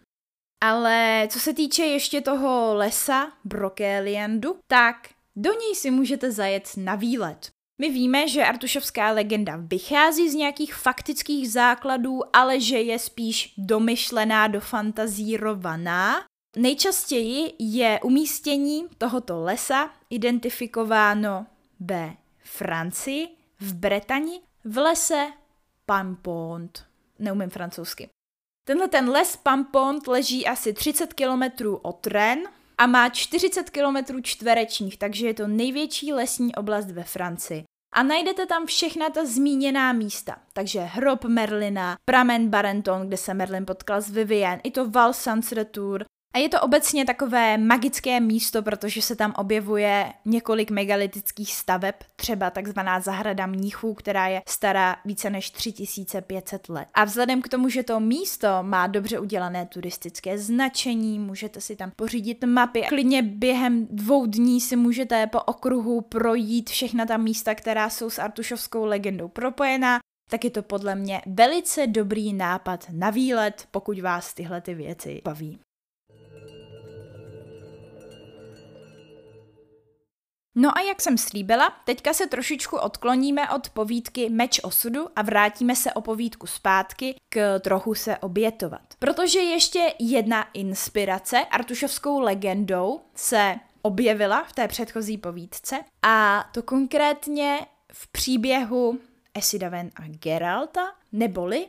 Ale 0.60 1.28
co 1.30 1.40
se 1.40 1.54
týče 1.54 1.84
ještě 1.84 2.20
toho 2.20 2.74
lesa 2.74 3.32
Brokeliandu, 3.44 4.56
tak 4.66 4.96
do 5.36 5.52
něj 5.52 5.74
si 5.74 5.90
můžete 5.90 6.32
zajet 6.32 6.70
na 6.76 6.94
výlet. 6.94 7.50
My 7.80 7.90
víme, 7.90 8.28
že 8.28 8.44
Artušovská 8.44 9.10
legenda 9.10 9.56
vychází 9.56 10.30
z 10.30 10.34
nějakých 10.34 10.74
faktických 10.74 11.52
základů, 11.52 12.20
ale 12.32 12.60
že 12.60 12.78
je 12.78 12.98
spíš 12.98 13.54
domyšlená, 13.58 14.46
dofantazírovaná. 14.46 16.24
Nejčastěji 16.56 17.52
je 17.58 18.00
umístění 18.04 18.86
tohoto 18.98 19.40
lesa 19.40 19.90
identifikováno 20.10 21.46
ve 21.80 22.16
Francii, 22.42 23.28
v 23.60 23.74
Bretani, 23.74 24.40
v 24.64 24.78
lese 24.78 25.32
Pampont. 25.86 26.84
Neumím 27.18 27.50
francouzsky. 27.50 28.08
Tenhle 28.70 28.88
ten 28.88 29.10
les 29.10 29.36
Pampont 29.36 30.06
leží 30.06 30.46
asi 30.46 30.72
30 30.72 31.14
km 31.14 31.42
od 31.82 32.06
Rennes 32.06 32.48
a 32.78 32.86
má 32.86 33.08
40 33.08 33.70
km 33.70 34.22
čtverečních, 34.22 34.98
takže 34.98 35.26
je 35.26 35.34
to 35.34 35.46
největší 35.46 36.12
lesní 36.12 36.54
oblast 36.54 36.90
ve 36.90 37.04
Francii. 37.04 37.64
A 37.94 38.02
najdete 38.02 38.46
tam 38.46 38.66
všechna 38.66 39.10
ta 39.10 39.24
zmíněná 39.24 39.92
místa. 39.92 40.36
Takže 40.52 40.80
hrob 40.80 41.24
Merlina, 41.24 41.96
pramen 42.04 42.48
Barenton, 42.48 43.06
kde 43.06 43.16
se 43.16 43.34
Merlin 43.34 43.66
potkal 43.66 44.02
s 44.02 44.10
Vivienne, 44.10 44.60
i 44.64 44.70
to 44.70 44.90
Val 44.90 45.12
Sans 45.12 45.52
Retour, 45.52 46.04
a 46.34 46.38
je 46.38 46.48
to 46.48 46.60
obecně 46.60 47.04
takové 47.04 47.58
magické 47.58 48.20
místo, 48.20 48.62
protože 48.62 49.02
se 49.02 49.16
tam 49.16 49.34
objevuje 49.36 50.12
několik 50.24 50.70
megalitických 50.70 51.54
staveb, 51.54 51.94
třeba 52.16 52.50
takzvaná 52.50 53.00
zahrada 53.00 53.46
mníchů, 53.46 53.94
která 53.94 54.26
je 54.26 54.42
stará 54.48 54.96
více 55.04 55.30
než 55.30 55.50
3500 55.50 56.68
let. 56.68 56.88
A 56.94 57.04
vzhledem 57.04 57.42
k 57.42 57.48
tomu, 57.48 57.68
že 57.68 57.82
to 57.82 58.00
místo 58.00 58.48
má 58.62 58.86
dobře 58.86 59.18
udělané 59.18 59.66
turistické 59.66 60.38
značení, 60.38 61.18
můžete 61.18 61.60
si 61.60 61.76
tam 61.76 61.92
pořídit 61.96 62.44
mapy, 62.44 62.82
klidně 62.88 63.22
během 63.22 63.86
dvou 63.90 64.26
dní 64.26 64.60
si 64.60 64.76
můžete 64.76 65.26
po 65.26 65.40
okruhu 65.40 66.00
projít 66.00 66.70
všechna 66.70 67.06
ta 67.06 67.16
místa, 67.16 67.54
která 67.54 67.90
jsou 67.90 68.10
s 68.10 68.18
Artušovskou 68.18 68.84
legendou 68.84 69.28
propojená, 69.28 69.98
tak 70.30 70.44
je 70.44 70.50
to 70.50 70.62
podle 70.62 70.94
mě 70.94 71.22
velice 71.26 71.86
dobrý 71.86 72.32
nápad 72.32 72.86
na 72.92 73.10
výlet, 73.10 73.68
pokud 73.70 74.00
vás 74.00 74.34
tyhle 74.34 74.60
ty 74.60 74.74
věci 74.74 75.20
baví. 75.24 75.58
No 80.62 80.78
a 80.78 80.80
jak 80.80 81.00
jsem 81.00 81.18
slíbila, 81.18 81.72
teďka 81.84 82.12
se 82.12 82.26
trošičku 82.26 82.76
odkloníme 82.76 83.50
od 83.50 83.70
povídky 83.70 84.28
Meč 84.30 84.60
osudu 84.62 85.06
a 85.16 85.22
vrátíme 85.22 85.76
se 85.76 85.92
o 85.92 86.00
povídku 86.00 86.46
zpátky 86.46 87.14
k 87.28 87.58
trochu 87.58 87.94
se 87.94 88.18
obětovat. 88.18 88.82
Protože 88.98 89.38
ještě 89.38 89.94
jedna 89.98 90.46
inspirace 90.52 91.38
artušovskou 91.38 92.20
legendou 92.20 93.00
se 93.14 93.56
objevila 93.82 94.44
v 94.44 94.52
té 94.52 94.68
předchozí 94.68 95.18
povídce 95.18 95.84
a 96.02 96.44
to 96.52 96.62
konkrétně 96.62 97.66
v 97.92 98.08
příběhu 98.08 98.98
Esidaven 99.34 99.90
a 99.96 100.02
Geralta, 100.06 100.92
neboli 101.12 101.66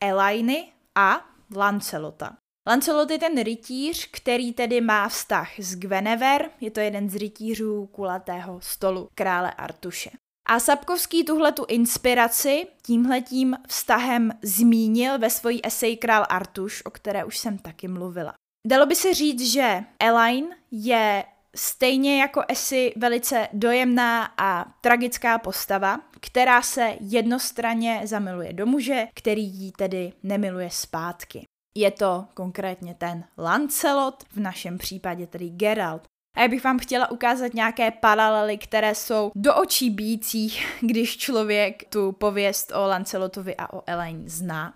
Elainy 0.00 0.72
a 0.94 1.26
Lancelota. 1.56 2.36
Lancelot 2.68 3.10
je 3.10 3.18
ten 3.18 3.42
rytíř, 3.42 4.08
který 4.10 4.52
tedy 4.52 4.80
má 4.80 5.08
vztah 5.08 5.58
s 5.58 5.76
Gwenever, 5.76 6.50
je 6.60 6.70
to 6.70 6.80
jeden 6.80 7.10
z 7.10 7.16
rytířů 7.16 7.86
kulatého 7.86 8.60
stolu 8.60 9.08
krále 9.14 9.50
Artuše. 9.50 10.10
A 10.48 10.60
Sapkovský 10.60 11.24
tuhle 11.24 11.52
tu 11.52 11.64
inspiraci 11.68 12.66
tímhletím 12.82 13.56
vztahem 13.68 14.32
zmínil 14.42 15.18
ve 15.18 15.30
svojí 15.30 15.66
esej 15.66 15.96
Král 15.96 16.26
Artuš, 16.28 16.84
o 16.84 16.90
které 16.90 17.24
už 17.24 17.38
jsem 17.38 17.58
taky 17.58 17.88
mluvila. 17.88 18.34
Dalo 18.66 18.86
by 18.86 18.94
se 18.94 19.14
říct, 19.14 19.52
že 19.52 19.84
Elaine 19.98 20.56
je 20.70 21.24
stejně 21.56 22.20
jako 22.20 22.42
Esy 22.48 22.92
velice 22.96 23.48
dojemná 23.52 24.24
a 24.38 24.64
tragická 24.80 25.38
postava, 25.38 26.00
která 26.20 26.62
se 26.62 26.96
jednostranně 27.00 28.00
zamiluje 28.04 28.52
do 28.52 28.66
muže, 28.66 29.06
který 29.14 29.44
ji 29.44 29.72
tedy 29.72 30.12
nemiluje 30.22 30.70
zpátky. 30.70 31.44
Je 31.74 31.90
to 31.90 32.24
konkrétně 32.34 32.94
ten 32.94 33.24
Lancelot, 33.38 34.24
v 34.32 34.36
našem 34.36 34.78
případě 34.78 35.26
tedy 35.26 35.50
Geralt. 35.50 36.02
A 36.36 36.42
já 36.42 36.48
bych 36.48 36.64
vám 36.64 36.78
chtěla 36.78 37.10
ukázat 37.10 37.54
nějaké 37.54 37.90
paralely, 37.90 38.58
které 38.58 38.94
jsou 38.94 39.30
do 39.34 39.56
očí 39.56 39.90
bíjící, 39.90 40.58
když 40.80 41.16
člověk 41.16 41.84
tu 41.88 42.12
pověst 42.12 42.72
o 42.74 42.80
Lancelotovi 42.80 43.56
a 43.56 43.72
o 43.72 43.82
Elaine 43.86 44.28
zná. 44.28 44.72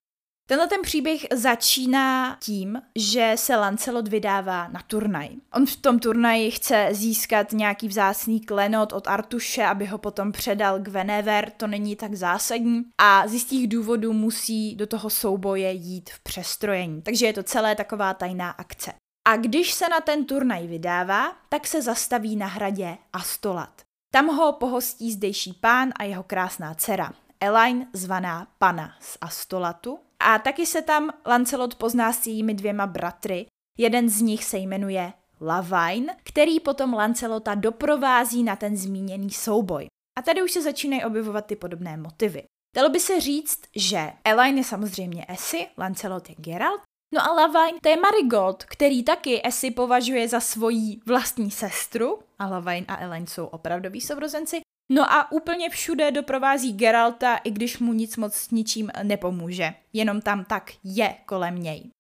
Tenhle 0.49 0.69
ten 0.69 0.83
příběh 0.83 1.27
začíná 1.33 2.37
tím, 2.41 2.83
že 2.97 3.33
se 3.37 3.57
Lancelot 3.57 4.09
vydává 4.09 4.69
na 4.69 4.83
turnaj. 4.87 5.29
On 5.55 5.67
v 5.67 5.77
tom 5.77 5.99
turnaji 5.99 6.51
chce 6.51 6.89
získat 6.93 7.53
nějaký 7.53 7.89
vzácný 7.89 8.41
klenot 8.41 8.93
od 8.93 9.07
Artuše, 9.09 9.65
aby 9.65 9.87
ho 9.87 9.99
potom 9.99 10.33
předal 10.33 10.79
k 10.79 10.89
Venever, 10.89 11.51
to 11.57 11.67
není 11.67 11.97
tak 11.97 12.15
zásadní 12.15 12.85
a 12.99 13.29
z 13.29 13.33
jistých 13.33 13.69
důvodů 13.69 14.13
musí 14.13 14.75
do 14.75 14.87
toho 14.87 15.11
souboje 15.11 15.73
jít 15.73 16.11
v 16.11 16.21
přestrojení. 16.21 17.03
Takže 17.03 17.27
je 17.27 17.33
to 17.33 17.43
celé 17.43 17.75
taková 17.75 18.15
tajná 18.15 18.51
akce. 18.51 18.93
A 19.29 19.37
když 19.37 19.73
se 19.73 19.89
na 19.89 20.01
ten 20.01 20.25
turnaj 20.25 20.67
vydává, 20.67 21.33
tak 21.49 21.67
se 21.67 21.83
zastaví 21.83 22.37
na 22.37 22.47
hradě 22.47 22.99
Astolat. 23.13 23.83
Tam 24.13 24.27
ho 24.27 24.53
pohostí 24.53 25.13
zdejší 25.13 25.53
pán 25.53 25.93
a 25.97 26.05
jeho 26.05 26.23
krásná 26.23 26.75
dcera, 26.75 27.13
Elaine, 27.41 27.87
zvaná 27.93 28.47
Pana 28.59 28.95
z 29.01 29.19
Astolatu. 29.21 29.99
A 30.21 30.39
taky 30.39 30.67
se 30.67 30.83
tam 30.83 31.11
Lancelot 31.27 31.75
pozná 31.75 32.13
s 32.13 32.27
jejími 32.27 32.55
dvěma 32.55 32.87
bratry. 32.87 33.47
Jeden 33.79 34.09
z 34.09 34.21
nich 34.21 34.45
se 34.45 34.59
jmenuje 34.59 35.13
Lavine, 35.41 36.17
který 36.23 36.61
potom 36.61 36.95
Lancelota 36.95 37.55
doprovází 37.55 38.43
na 38.43 38.57
ten 38.57 38.77
zmíněný 38.77 39.31
souboj. 39.31 39.87
A 40.19 40.23
tady 40.23 40.43
už 40.43 40.53
se 40.53 40.63
začínají 40.63 41.05
objevovat 41.05 41.47
ty 41.47 41.57
podobné 41.57 41.97
motivy. 41.97 42.45
Dalo 42.77 42.89
by 42.89 43.01
se 43.01 43.21
říct, 43.21 43.61
že 43.77 44.13
Elaine 44.25 44.61
je 44.61 44.65
samozřejmě 44.65 45.27
Essie, 45.29 45.67
Lancelot 45.79 46.29
je 46.29 46.35
Geralt, 46.39 46.81
no 47.15 47.23
a 47.23 47.33
Lavine 47.33 47.79
to 47.83 47.89
je 47.89 48.01
Marigold, 48.01 48.65
který 48.65 49.03
taky 49.03 49.47
Essie 49.47 49.71
považuje 49.71 50.29
za 50.29 50.41
svoji 50.41 51.01
vlastní 51.07 51.51
sestru, 51.51 52.19
a 52.39 52.47
Lavine 52.47 52.87
a 52.89 52.97
Elaine 52.97 53.27
jsou 53.27 53.47
opravdoví 53.47 54.01
sourozenci, 54.01 54.61
No 54.89 55.13
a 55.13 55.33
úplně 55.33 55.71
všude 55.71 56.11
doprovází 56.11 56.73
Geralta, 56.73 57.37
i 57.37 57.51
když 57.51 57.79
mu 57.79 57.93
nic 57.93 58.17
moc 58.17 58.35
s 58.35 58.51
ničím 58.51 58.91
nepomůže. 59.03 59.75
Jenom 59.93 60.21
tam 60.21 60.45
tak 60.45 60.73
je 60.85 61.15
kolem 61.27 61.63
něj. 61.63 61.91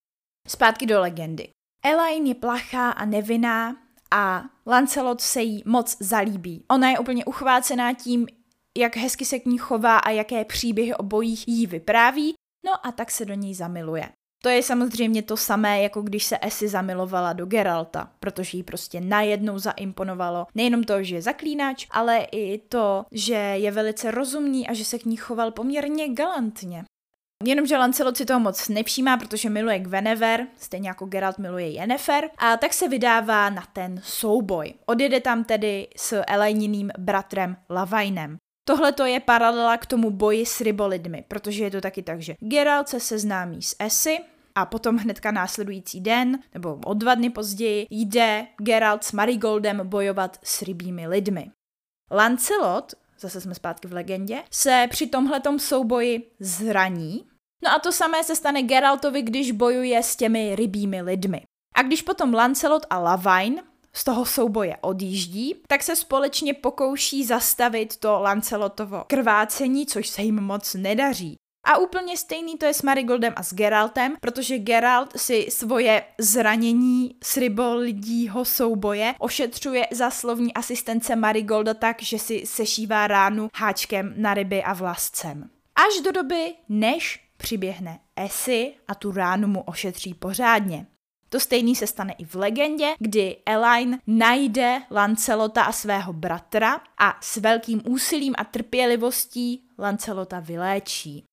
Zpátky 0.49 0.87
do 0.87 1.01
legendy. 1.01 1.49
Elaine 1.84 2.28
je 2.28 2.34
plachá 2.34 2.91
a 2.91 3.05
nevinná 3.05 3.76
a 4.11 4.45
Lancelot 4.66 5.20
se 5.20 5.43
jí 5.43 5.62
moc 5.66 5.97
zalíbí. 6.01 6.64
Ona 6.70 6.91
je 6.91 6.99
úplně 6.99 7.24
uchvácená 7.24 7.95
tím, 7.95 8.26
jak 8.78 8.97
hezky 8.97 9.24
se 9.24 9.39
k 9.39 9.47
ní 9.47 9.59
chová 9.59 9.99
a 9.99 10.11
jaké 10.11 10.45
příběhy 10.45 10.95
o 10.95 11.03
bojích 11.03 11.49
jí 11.49 11.66
vypráví, 11.66 12.34
no 12.66 12.87
a 12.87 12.93
tak 12.93 13.11
se 13.11 13.24
do 13.24 13.34
ní 13.34 13.55
zamiluje. 13.55 14.09
To 14.47 14.51
je 14.51 14.62
samozřejmě 14.62 15.22
to 15.22 15.36
samé, 15.36 15.82
jako 15.82 16.03
když 16.03 16.24
se 16.24 16.38
Esy 16.42 16.68
zamilovala 16.68 17.32
do 17.32 17.47
Geralta, 17.47 18.11
protože 18.20 18.57
jí 18.57 18.62
prostě 18.62 19.01
najednou 19.01 19.59
zaimponovalo 19.59 20.47
nejenom 20.55 20.84
to, 20.84 21.03
že 21.03 21.14
je 21.14 21.22
zaklínač, 21.22 21.86
ale 21.90 22.26
i 22.32 22.59
to, 22.59 23.05
že 23.12 23.34
je 23.34 23.70
velice 23.70 24.11
rozumný 24.11 24.68
a 24.68 24.74
že 24.74 24.84
se 24.84 24.99
k 24.99 25.05
ní 25.05 25.16
choval 25.16 25.51
poměrně 25.51 26.09
galantně. 26.09 26.84
Jenomže 27.44 27.76
Lancelot 27.76 28.16
si 28.16 28.24
toho 28.24 28.40
moc 28.40 28.68
nevšímá, 28.68 29.16
protože 29.16 29.51
miluje 29.51 29.78
Gwenever, 29.78 30.47
stejně 30.59 30.88
jako 30.88 31.07
Geralt 31.07 31.38
miluje 31.38 31.68
Yennefer, 31.68 32.30
a 32.38 32.57
tak 32.57 32.74
se 32.74 32.88
vydává 32.88 33.51
na 33.51 33.62
ten 33.72 34.01
souboj. 34.05 34.74
Odjede 34.86 35.20
tam 35.20 35.44
tedy 35.44 35.88
s 35.97 36.22
Elaininým 36.26 36.90
bratrem 36.99 37.57
Lavainem. 37.70 38.36
Tohle 38.68 38.92
to 38.92 39.05
je 39.05 39.20
paralela 39.20 39.76
k 39.76 39.86
tomu 39.86 40.11
boji 40.11 40.47
s 40.47 40.61
rybolidmi, 40.61 41.24
protože 41.28 41.64
je 41.64 41.70
to 41.70 41.80
taky 41.80 42.03
tak, 42.03 42.22
že 42.22 42.34
Geralt 42.40 42.88
se 42.88 43.01
seznámí 43.01 43.62
s 43.62 43.76
Esy, 43.78 44.18
a 44.57 44.66
potom 44.66 44.96
hnedka 44.96 45.30
následující 45.30 46.00
den, 46.00 46.38
nebo 46.54 46.78
o 46.84 46.94
dva 46.94 47.14
dny 47.14 47.30
později, 47.30 47.86
jde 47.90 48.46
Geralt 48.59 49.04
s 49.04 49.12
Marigoldem 49.12 49.88
bojovat 49.88 50.38
s 50.42 50.62
rybími 50.62 51.07
lidmi. 51.07 51.50
Lancelot, 52.11 52.92
zase 53.18 53.40
jsme 53.40 53.54
zpátky 53.54 53.88
v 53.88 53.92
legendě, 53.92 54.42
se 54.50 54.86
při 54.90 55.07
tomhletom 55.07 55.59
souboji 55.59 56.30
zraní, 56.40 57.26
no 57.64 57.70
a 57.70 57.78
to 57.78 57.92
samé 57.92 58.24
se 58.24 58.36
stane 58.36 58.62
Geraltovi, 58.62 59.22
když 59.22 59.52
bojuje 59.52 60.02
s 60.02 60.16
těmi 60.16 60.57
rybími 60.57 61.02
lidmi. 61.02 61.42
A 61.74 61.82
když 61.82 62.02
potom 62.02 62.34
Lancelot 62.34 62.86
a 62.90 62.98
Lavine 62.98 63.62
z 63.92 64.04
toho 64.04 64.24
souboje 64.24 64.76
odjíždí, 64.80 65.54
tak 65.68 65.82
se 65.82 65.96
společně 65.96 66.54
pokouší 66.54 67.24
zastavit 67.24 67.96
to 67.96 68.20
Lancelotovo 68.20 69.04
krvácení, 69.07 69.86
což 69.86 70.09
se 70.09 70.22
jim 70.22 70.40
moc 70.40 70.74
nedaří. 70.74 71.36
A 71.66 71.78
úplně 71.78 72.16
stejný 72.16 72.58
to 72.58 72.66
je 72.66 72.74
s 72.74 72.82
Marigoldem 72.82 73.32
a 73.36 73.42
s 73.42 73.54
Geraltem, 73.54 74.16
protože 74.20 74.58
Geralt 74.58 75.12
si 75.16 75.46
svoje 75.50 76.04
zranění 76.18 77.16
s 77.24 77.36
rybolidího 77.36 78.44
souboje 78.44 79.14
ošetřuje 79.18 79.86
za 79.92 80.10
slovní 80.10 80.54
asistence 80.54 81.16
Marigolda 81.16 81.74
tak, 81.74 82.02
že 82.02 82.18
si 82.18 82.46
sešívá 82.46 83.06
ránu 83.06 83.48
háčkem 83.56 84.14
na 84.16 84.34
ryby 84.34 84.62
a 84.62 84.72
vlascem. 84.72 85.50
Až 85.76 86.04
do 86.04 86.12
doby, 86.12 86.54
než 86.68 87.20
přiběhne 87.36 88.00
Esy 88.16 88.74
a 88.88 88.94
tu 88.94 89.12
ránu 89.12 89.48
mu 89.48 89.60
ošetří 89.60 90.14
pořádně. 90.14 90.86
To 91.28 91.40
stejný 91.40 91.76
se 91.76 91.86
stane 91.86 92.14
i 92.18 92.24
v 92.24 92.34
legendě, 92.34 92.94
kdy 92.98 93.36
Elaine 93.46 93.98
najde 94.06 94.82
Lancelota 94.90 95.62
a 95.62 95.72
svého 95.72 96.12
bratra 96.12 96.80
a 96.98 97.18
s 97.20 97.36
velkým 97.36 97.82
úsilím 97.88 98.34
a 98.38 98.44
trpělivostí 98.44 99.68
Lancelota 99.78 100.40
vyléčí. 100.40 101.25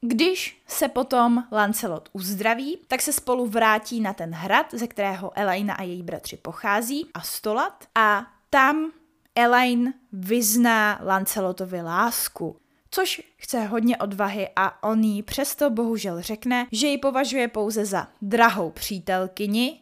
Když 0.00 0.62
se 0.66 0.88
potom 0.88 1.44
Lancelot 1.52 2.08
uzdraví, 2.12 2.78
tak 2.88 3.02
se 3.02 3.12
spolu 3.12 3.46
vrátí 3.46 4.00
na 4.00 4.12
ten 4.12 4.32
hrad, 4.34 4.66
ze 4.72 4.86
kterého 4.86 5.38
Elaina 5.38 5.74
a 5.74 5.82
její 5.82 6.02
bratři 6.02 6.36
pochází, 6.36 7.06
a 7.14 7.20
stolat, 7.20 7.84
a 7.94 8.26
tam 8.50 8.92
Elaine 9.34 9.92
vyzná 10.12 11.00
Lancelotovi 11.02 11.82
lásku, 11.82 12.56
což 12.90 13.22
chce 13.36 13.64
hodně 13.64 13.96
odvahy 13.96 14.48
a 14.56 14.82
on 14.82 15.04
jí 15.04 15.22
přesto 15.22 15.70
bohužel 15.70 16.22
řekne, 16.22 16.66
že 16.72 16.86
ji 16.86 16.98
považuje 16.98 17.48
pouze 17.48 17.84
za 17.84 18.08
drahou 18.22 18.70
přítelkyni, 18.70 19.80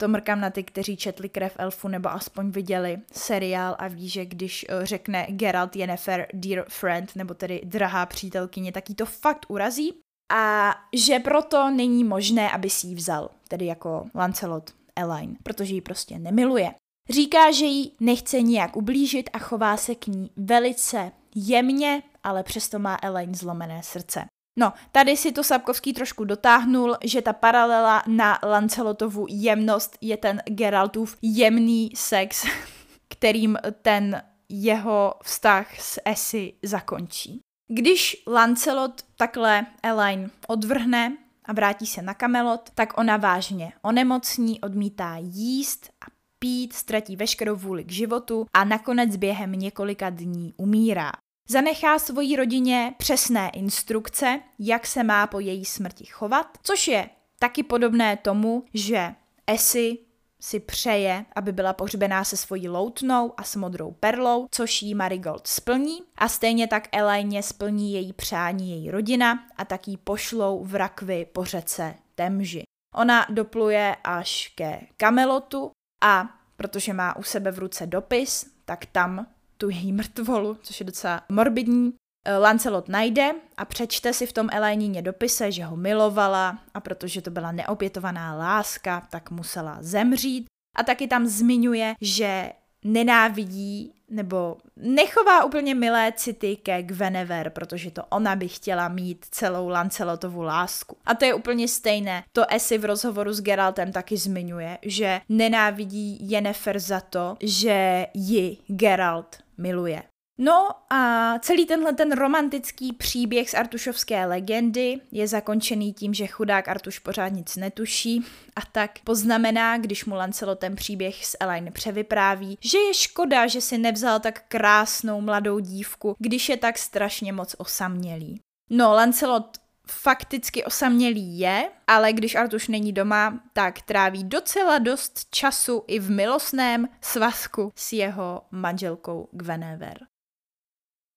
to 0.00 0.08
mrkám 0.08 0.40
na 0.40 0.50
ty, 0.50 0.64
kteří 0.64 0.96
četli 0.96 1.28
Krev 1.28 1.56
elfu 1.58 1.88
nebo 1.88 2.08
aspoň 2.08 2.50
viděli 2.50 2.98
seriál 3.12 3.76
a 3.78 3.88
ví, 3.88 4.08
že 4.08 4.26
když 4.26 4.66
eh, 4.68 4.86
řekne 4.86 5.26
Geralt 5.30 5.76
Yennefer 5.76 6.26
dear 6.32 6.64
friend, 6.68 7.16
nebo 7.16 7.34
tedy 7.34 7.60
drahá 7.64 8.06
přítelkyně, 8.06 8.72
tak 8.72 8.88
jí 8.88 8.94
to 8.94 9.06
fakt 9.06 9.46
urazí. 9.48 9.94
A 10.32 10.74
že 10.96 11.18
proto 11.18 11.70
není 11.70 12.04
možné, 12.04 12.50
aby 12.50 12.70
si 12.70 12.86
ji 12.86 12.94
vzal, 12.94 13.30
tedy 13.48 13.66
jako 13.66 14.06
Lancelot 14.14 14.70
Elaine, 14.96 15.36
protože 15.42 15.74
ji 15.74 15.80
prostě 15.80 16.18
nemiluje. 16.18 16.74
Říká, 17.10 17.52
že 17.52 17.64
jí 17.64 17.92
nechce 18.00 18.40
nijak 18.40 18.76
ublížit 18.76 19.30
a 19.32 19.38
chová 19.38 19.76
se 19.76 19.94
k 19.94 20.06
ní 20.06 20.30
velice 20.36 21.12
jemně, 21.34 22.02
ale 22.24 22.42
přesto 22.42 22.78
má 22.78 22.98
Elaine 23.02 23.34
zlomené 23.34 23.82
srdce. 23.82 24.24
No, 24.58 24.72
tady 24.92 25.16
si 25.16 25.32
to 25.32 25.44
Sapkovský 25.44 25.92
trošku 25.92 26.24
dotáhnul, 26.24 26.96
že 27.04 27.22
ta 27.22 27.32
paralela 27.32 28.02
na 28.06 28.38
Lancelotovu 28.42 29.26
jemnost 29.28 29.98
je 30.00 30.16
ten 30.16 30.42
Geraltův 30.46 31.16
jemný 31.22 31.90
sex, 31.94 32.46
kterým 33.08 33.58
ten 33.82 34.22
jeho 34.48 35.14
vztah 35.22 35.80
s 35.80 36.00
Esy 36.04 36.52
zakončí. 36.62 37.40
Když 37.68 38.22
Lancelot 38.26 39.02
takhle 39.16 39.66
Elaine 39.82 40.30
odvrhne 40.48 41.16
a 41.44 41.52
vrátí 41.52 41.86
se 41.86 42.02
na 42.02 42.14
Kamelot, 42.14 42.70
tak 42.74 42.98
ona 42.98 43.16
vážně 43.16 43.72
onemocní, 43.82 44.60
odmítá 44.60 45.16
jíst 45.20 45.90
a 46.00 46.06
pít, 46.38 46.72
ztratí 46.72 47.16
veškerou 47.16 47.56
vůli 47.56 47.84
k 47.84 47.92
životu 47.92 48.46
a 48.52 48.64
nakonec 48.64 49.16
během 49.16 49.52
několika 49.52 50.10
dní 50.10 50.54
umírá. 50.56 51.12
Zanechá 51.50 51.98
svojí 51.98 52.36
rodině 52.36 52.94
přesné 52.98 53.50
instrukce, 53.50 54.40
jak 54.58 54.86
se 54.86 55.02
má 55.02 55.26
po 55.26 55.40
její 55.40 55.64
smrti 55.64 56.04
chovat, 56.06 56.46
což 56.62 56.88
je 56.88 57.10
taky 57.38 57.62
podobné 57.62 58.16
tomu, 58.16 58.64
že 58.74 59.14
Esy 59.46 59.98
si 60.40 60.60
přeje, 60.60 61.24
aby 61.36 61.52
byla 61.52 61.72
pohřbená 61.72 62.24
se 62.24 62.36
svojí 62.36 62.68
loutnou 62.68 63.34
a 63.36 63.42
s 63.42 63.56
modrou 63.56 63.90
perlou, 63.90 64.46
což 64.50 64.82
jí 64.82 64.94
Marigold 64.94 65.46
splní 65.46 65.98
a 66.16 66.28
stejně 66.28 66.66
tak 66.66 66.88
Elaině 66.92 67.42
splní 67.42 67.92
její 67.92 68.12
přání 68.12 68.70
její 68.70 68.90
rodina 68.90 69.44
a 69.56 69.64
tak 69.64 69.88
jí 69.88 69.96
pošlou 69.96 70.64
v 70.64 70.74
rakvi 70.74 71.26
po 71.32 71.44
řece 71.44 71.94
Temži. 72.14 72.62
Ona 72.94 73.26
dopluje 73.30 73.96
až 74.04 74.52
ke 74.54 74.80
Kamelotu 74.96 75.70
a 76.02 76.28
protože 76.56 76.92
má 76.92 77.16
u 77.16 77.22
sebe 77.22 77.50
v 77.50 77.58
ruce 77.58 77.86
dopis, 77.86 78.46
tak 78.64 78.86
tam 78.86 79.26
tu 79.60 79.70
její 79.70 79.92
mrtvolu, 79.92 80.58
což 80.62 80.80
je 80.80 80.86
docela 80.86 81.22
morbidní. 81.28 81.94
Eh, 82.24 82.36
Lancelot 82.36 82.88
najde 82.88 83.32
a 83.56 83.64
přečte 83.64 84.12
si 84.12 84.26
v 84.26 84.32
tom 84.32 84.48
Elenině 84.52 85.02
dopise, 85.02 85.52
že 85.52 85.64
ho 85.64 85.76
milovala 85.76 86.58
a 86.74 86.80
protože 86.80 87.22
to 87.22 87.30
byla 87.30 87.52
neopětovaná 87.52 88.34
láska, 88.34 89.06
tak 89.10 89.30
musela 89.30 89.78
zemřít. 89.80 90.46
A 90.76 90.82
taky 90.82 91.08
tam 91.08 91.26
zmiňuje, 91.26 91.94
že 92.00 92.52
nenávidí 92.84 93.92
nebo 94.10 94.56
nechová 94.76 95.44
úplně 95.44 95.74
milé 95.74 96.12
city 96.16 96.56
ke 96.56 96.82
Gwenever, 96.82 97.50
protože 97.50 97.90
to 97.90 98.04
ona 98.04 98.36
by 98.36 98.48
chtěla 98.48 98.88
mít 98.88 99.26
celou 99.30 99.68
Lancelotovu 99.68 100.42
lásku. 100.42 100.96
A 101.06 101.14
to 101.14 101.24
je 101.24 101.34
úplně 101.34 101.68
stejné. 101.68 102.24
To 102.32 102.52
Esy 102.52 102.78
v 102.78 102.84
rozhovoru 102.84 103.32
s 103.32 103.40
Geraltem 103.40 103.92
taky 103.92 104.16
zmiňuje, 104.16 104.78
že 104.82 105.20
nenávidí 105.28 106.30
Jennifer 106.30 106.78
za 106.78 107.00
to, 107.00 107.36
že 107.40 108.06
ji 108.14 108.56
Geralt 108.66 109.36
miluje. 109.60 110.02
No 110.42 110.68
a 110.90 111.34
celý 111.38 111.66
tenhle 111.66 111.92
ten 111.92 112.12
romantický 112.12 112.92
příběh 112.92 113.50
z 113.50 113.54
Artušovské 113.54 114.26
legendy 114.26 115.00
je 115.12 115.28
zakončený 115.28 115.92
tím, 115.92 116.14
že 116.14 116.26
chudák 116.26 116.68
Artuš 116.68 116.98
pořád 116.98 117.28
nic 117.28 117.56
netuší 117.56 118.24
a 118.56 118.60
tak 118.72 118.90
poznamená, 119.04 119.78
když 119.78 120.04
mu 120.04 120.14
Lancelot 120.14 120.58
ten 120.58 120.76
příběh 120.76 121.26
s 121.26 121.36
Elaine 121.40 121.70
převypráví, 121.70 122.58
že 122.60 122.78
je 122.78 122.94
škoda, 122.94 123.46
že 123.46 123.60
si 123.60 123.78
nevzal 123.78 124.20
tak 124.20 124.42
krásnou 124.48 125.20
mladou 125.20 125.58
dívku, 125.58 126.16
když 126.18 126.48
je 126.48 126.56
tak 126.56 126.78
strašně 126.78 127.32
moc 127.32 127.54
osamělý. 127.58 128.40
No, 128.70 128.92
Lancelot 128.94 129.58
fakticky 129.90 130.64
osamělý 130.64 131.38
je, 131.38 131.70
ale 131.86 132.12
když 132.12 132.34
Artuš 132.34 132.68
není 132.68 132.92
doma, 132.92 133.40
tak 133.52 133.82
tráví 133.82 134.24
docela 134.24 134.78
dost 134.78 135.30
času 135.30 135.84
i 135.86 135.98
v 135.98 136.10
milostném 136.10 136.88
svazku 137.00 137.72
s 137.76 137.92
jeho 137.92 138.42
manželkou 138.50 139.28
Gwenever. 139.32 139.98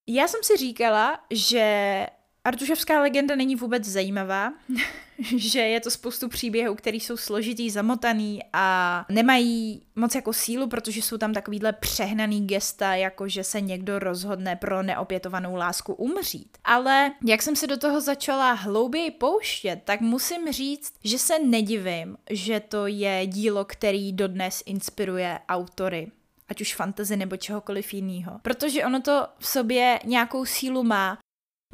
Já 0.07 0.27
jsem 0.27 0.43
si 0.43 0.57
říkala, 0.57 1.19
že 1.31 2.07
Artušovská 2.45 3.01
legenda 3.01 3.35
není 3.35 3.55
vůbec 3.55 3.85
zajímavá, 3.85 4.53
že 5.37 5.59
je 5.59 5.79
to 5.79 5.91
spoustu 5.91 6.29
příběhů, 6.29 6.75
které 6.75 6.97
jsou 6.97 7.17
složitý, 7.17 7.69
zamotaný 7.69 8.39
a 8.53 9.05
nemají 9.09 9.81
moc 9.95 10.15
jako 10.15 10.33
sílu, 10.33 10.67
protože 10.67 11.01
jsou 11.01 11.17
tam 11.17 11.33
takovýhle 11.33 11.73
přehnaný 11.73 12.47
gesta, 12.47 12.95
jako 12.95 13.27
že 13.27 13.43
se 13.43 13.61
někdo 13.61 13.99
rozhodne 13.99 14.55
pro 14.55 14.83
neopětovanou 14.83 15.55
lásku 15.55 15.93
umřít. 15.93 16.57
Ale 16.63 17.11
jak 17.25 17.41
jsem 17.41 17.55
se 17.55 17.67
do 17.67 17.77
toho 17.77 18.01
začala 18.01 18.53
hlouběji 18.53 19.11
pouštět, 19.11 19.81
tak 19.85 20.01
musím 20.01 20.51
říct, 20.51 20.93
že 21.03 21.19
se 21.19 21.39
nedivím, 21.39 22.17
že 22.29 22.59
to 22.59 22.87
je 22.87 23.27
dílo, 23.27 23.65
který 23.65 24.13
dodnes 24.13 24.63
inspiruje 24.65 25.39
autory 25.49 26.11
ať 26.47 26.61
už 26.61 26.75
fantazy 26.75 27.17
nebo 27.17 27.37
čehokoliv 27.37 27.93
jiného. 27.93 28.39
Protože 28.41 28.85
ono 28.85 29.01
to 29.01 29.27
v 29.39 29.47
sobě 29.47 29.99
nějakou 30.05 30.45
sílu 30.45 30.83
má. 30.83 31.17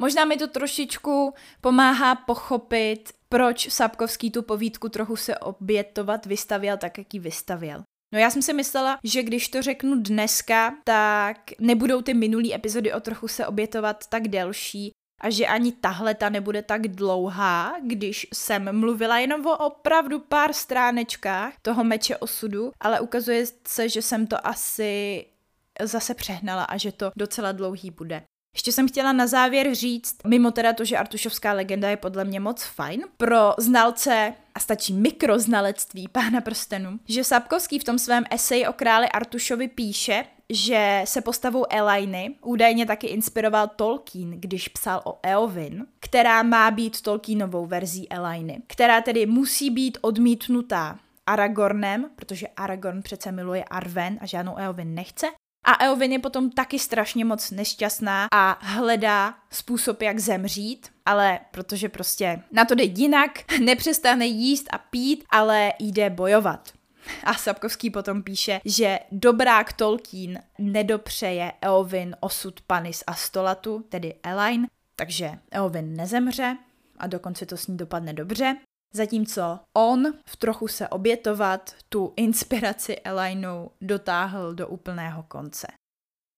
Možná 0.00 0.24
mi 0.24 0.36
to 0.36 0.46
trošičku 0.46 1.34
pomáhá 1.60 2.14
pochopit, 2.14 3.12
proč 3.28 3.72
Sápkovský 3.72 4.30
tu 4.30 4.42
povídku 4.42 4.88
trochu 4.88 5.16
se 5.16 5.38
obětovat 5.38 6.26
vystavěl 6.26 6.76
tak, 6.76 6.98
jak 6.98 7.14
ji 7.14 7.20
vystavěl. 7.20 7.82
No 8.12 8.18
já 8.18 8.30
jsem 8.30 8.42
si 8.42 8.52
myslela, 8.52 8.98
že 9.04 9.22
když 9.22 9.48
to 9.48 9.62
řeknu 9.62 10.02
dneska, 10.02 10.74
tak 10.84 11.36
nebudou 11.58 12.02
ty 12.02 12.14
minulý 12.14 12.54
epizody 12.54 12.92
o 12.92 13.00
trochu 13.00 13.28
se 13.28 13.46
obětovat 13.46 14.06
tak 14.06 14.28
delší, 14.28 14.92
a 15.20 15.30
že 15.30 15.46
ani 15.46 15.72
tahle 15.72 16.14
ta 16.14 16.28
nebude 16.28 16.62
tak 16.62 16.88
dlouhá, 16.88 17.76
když 17.86 18.26
jsem 18.34 18.80
mluvila 18.80 19.18
jenom 19.18 19.46
o 19.46 19.56
opravdu 19.56 20.18
pár 20.18 20.52
stránečkách 20.52 21.54
toho 21.62 21.84
meče 21.84 22.16
osudu, 22.16 22.72
ale 22.80 23.00
ukazuje 23.00 23.44
se, 23.68 23.88
že 23.88 24.02
jsem 24.02 24.26
to 24.26 24.46
asi 24.46 25.24
zase 25.82 26.14
přehnala 26.14 26.64
a 26.64 26.76
že 26.76 26.92
to 26.92 27.12
docela 27.16 27.52
dlouhý 27.52 27.90
bude. 27.90 28.22
Ještě 28.54 28.72
jsem 28.72 28.88
chtěla 28.88 29.12
na 29.12 29.26
závěr 29.26 29.74
říct, 29.74 30.16
mimo 30.26 30.50
teda 30.50 30.72
to, 30.72 30.84
že 30.84 30.96
Artušovská 30.96 31.52
legenda 31.52 31.90
je 31.90 31.96
podle 31.96 32.24
mě 32.24 32.40
moc 32.40 32.62
fajn, 32.62 33.02
pro 33.16 33.54
znalce 33.58 34.34
a 34.54 34.60
stačí 34.60 34.92
mikroznalectví 34.92 36.08
pána 36.08 36.40
prstenu, 36.40 37.00
že 37.08 37.24
Sapkovský 37.24 37.78
v 37.78 37.84
tom 37.84 37.98
svém 37.98 38.24
eseji 38.30 38.66
o 38.66 38.72
králi 38.72 39.08
Artušovi 39.08 39.68
píše, 39.68 40.24
že 40.50 41.02
se 41.04 41.20
postavou 41.20 41.64
Elainy 41.70 42.34
údajně 42.44 42.86
taky 42.86 43.06
inspiroval 43.06 43.68
Tolkien, 43.76 44.30
když 44.30 44.68
psal 44.68 45.02
o 45.04 45.18
Eowyn, 45.22 45.86
která 46.00 46.42
má 46.42 46.70
být 46.70 47.00
Tolkienovou 47.00 47.66
verzí 47.66 48.12
Elainy, 48.12 48.62
která 48.66 49.00
tedy 49.00 49.26
musí 49.26 49.70
být 49.70 49.98
odmítnutá 50.00 50.98
Aragornem, 51.26 52.10
protože 52.16 52.46
Aragorn 52.56 53.02
přece 53.02 53.32
miluje 53.32 53.64
Arwen 53.64 54.18
a 54.20 54.26
žádnou 54.26 54.56
Eowyn 54.56 54.94
nechce, 54.94 55.26
a 55.64 55.84
Eowyn 55.84 56.12
je 56.12 56.18
potom 56.18 56.50
taky 56.50 56.78
strašně 56.78 57.24
moc 57.24 57.50
nešťastná 57.50 58.28
a 58.32 58.58
hledá 58.60 59.34
způsob, 59.50 60.02
jak 60.02 60.18
zemřít, 60.18 60.88
ale 61.06 61.40
protože 61.50 61.88
prostě 61.88 62.42
na 62.52 62.64
to 62.64 62.74
jde 62.74 62.84
jinak, 62.84 63.30
nepřestane 63.60 64.26
jíst 64.26 64.66
a 64.72 64.78
pít, 64.78 65.24
ale 65.30 65.72
jde 65.78 66.10
bojovat. 66.10 66.72
A 67.24 67.34
Sapkovský 67.34 67.90
potom 67.90 68.22
píše, 68.22 68.60
že 68.64 68.98
dobrák 69.12 69.72
Tolkien 69.72 70.42
nedopřeje 70.58 71.52
Eowyn 71.62 72.16
osud 72.20 72.60
Panis 72.60 73.04
a 73.06 73.14
Stolatu, 73.14 73.84
tedy 73.88 74.14
Elaine, 74.22 74.66
takže 74.96 75.30
Eowyn 75.50 75.96
nezemře 75.96 76.56
a 76.98 77.06
dokonce 77.06 77.46
to 77.46 77.56
s 77.56 77.66
ní 77.66 77.76
dopadne 77.76 78.12
dobře. 78.12 78.56
Zatímco 78.92 79.60
on 79.74 80.12
v 80.26 80.36
trochu 80.36 80.68
se 80.68 80.88
obětovat 80.88 81.74
tu 81.88 82.12
inspiraci 82.16 82.96
Elainou 82.96 83.70
dotáhl 83.80 84.54
do 84.54 84.68
úplného 84.68 85.22
konce. 85.22 85.66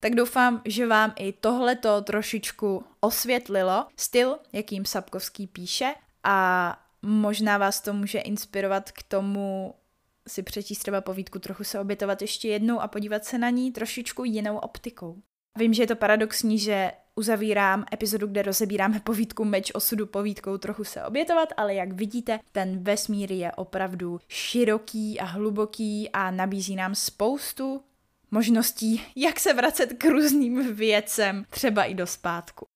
Tak 0.01 0.15
doufám, 0.15 0.63
že 0.65 0.87
vám 0.87 1.13
i 1.17 1.33
tohleto 1.33 2.03
trošičku 2.03 2.85
osvětlilo 3.01 3.87
styl, 3.97 4.39
jakým 4.53 4.85
Sapkovský 4.85 5.47
píše 5.47 5.95
a 6.25 6.79
možná 7.03 7.59
vás 7.59 7.81
to 7.81 7.93
může 7.93 8.19
inspirovat 8.19 8.93
k 8.93 9.03
tomu 9.03 9.75
si 10.29 10.43
přečíst 10.43 10.79
třeba 10.79 11.01
povídku, 11.01 11.39
trochu 11.39 11.65
se 11.65 11.81
obětovat 11.81 12.23
ještě 12.23 12.49
jednou 12.49 12.81
a 12.81 12.89
podívat 12.89 13.25
se 13.25 13.39
na 13.39 13.51
ní 13.51 13.73
trošičku 13.73 14.25
jinou 14.25 14.59
optikou. 14.59 15.23
Vím, 15.59 15.75
že 15.75 15.83
je 15.83 15.87
to 15.87 15.97
paradoxní, 15.97 16.59
že 16.59 16.93
uzavírám 17.15 17.85
epizodu, 17.93 18.27
kde 18.27 18.43
rozebíráme 18.43 19.01
povídku 19.01 19.45
Meč 19.45 19.71
osudu 19.75 20.07
povídkou 20.07 20.59
trochu 20.59 20.85
se 20.85 21.05
obětovat, 21.05 21.49
ale 21.57 21.75
jak 21.75 21.93
vidíte, 21.93 22.41
ten 22.53 22.85
vesmír 22.85 23.33
je 23.33 23.53
opravdu 23.53 24.21
široký 24.29 25.21
a 25.21 25.25
hluboký 25.25 26.11
a 26.13 26.31
nabízí 26.31 26.77
nám 26.77 26.95
spoustu 26.95 27.83
možností, 28.31 29.03
jak 29.17 29.41
se 29.41 29.55
vracet 29.55 29.93
k 29.99 30.05
různým 30.05 30.75
věcem, 30.75 31.45
třeba 31.51 31.85
i 31.85 31.95
do 31.95 32.07
zpátku. 32.07 32.67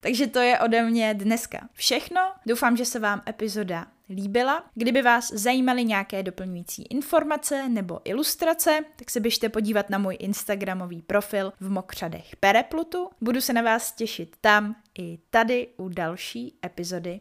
Takže 0.00 0.26
to 0.26 0.38
je 0.38 0.58
ode 0.58 0.82
mě 0.82 1.14
dneska 1.14 1.68
všechno. 1.72 2.20
Doufám, 2.46 2.76
že 2.76 2.84
se 2.84 2.98
vám 2.98 3.22
epizoda 3.28 3.86
líbila. 4.08 4.64
Kdyby 4.74 5.02
vás 5.02 5.32
zajímaly 5.32 5.84
nějaké 5.84 6.22
doplňující 6.22 6.82
informace 6.82 7.68
nebo 7.68 8.00
ilustrace, 8.04 8.84
tak 8.96 9.10
se 9.10 9.20
běžte 9.20 9.48
podívat 9.48 9.90
na 9.90 9.98
můj 9.98 10.16
Instagramový 10.20 11.02
profil 11.02 11.52
v 11.60 11.70
Mokřadech 11.70 12.36
Pereplutu. 12.36 13.08
Budu 13.20 13.40
se 13.40 13.52
na 13.52 13.62
vás 13.62 13.92
těšit 13.92 14.36
tam 14.40 14.76
i 14.98 15.18
tady 15.30 15.68
u 15.76 15.88
další 15.88 16.58
epizody 16.66 17.20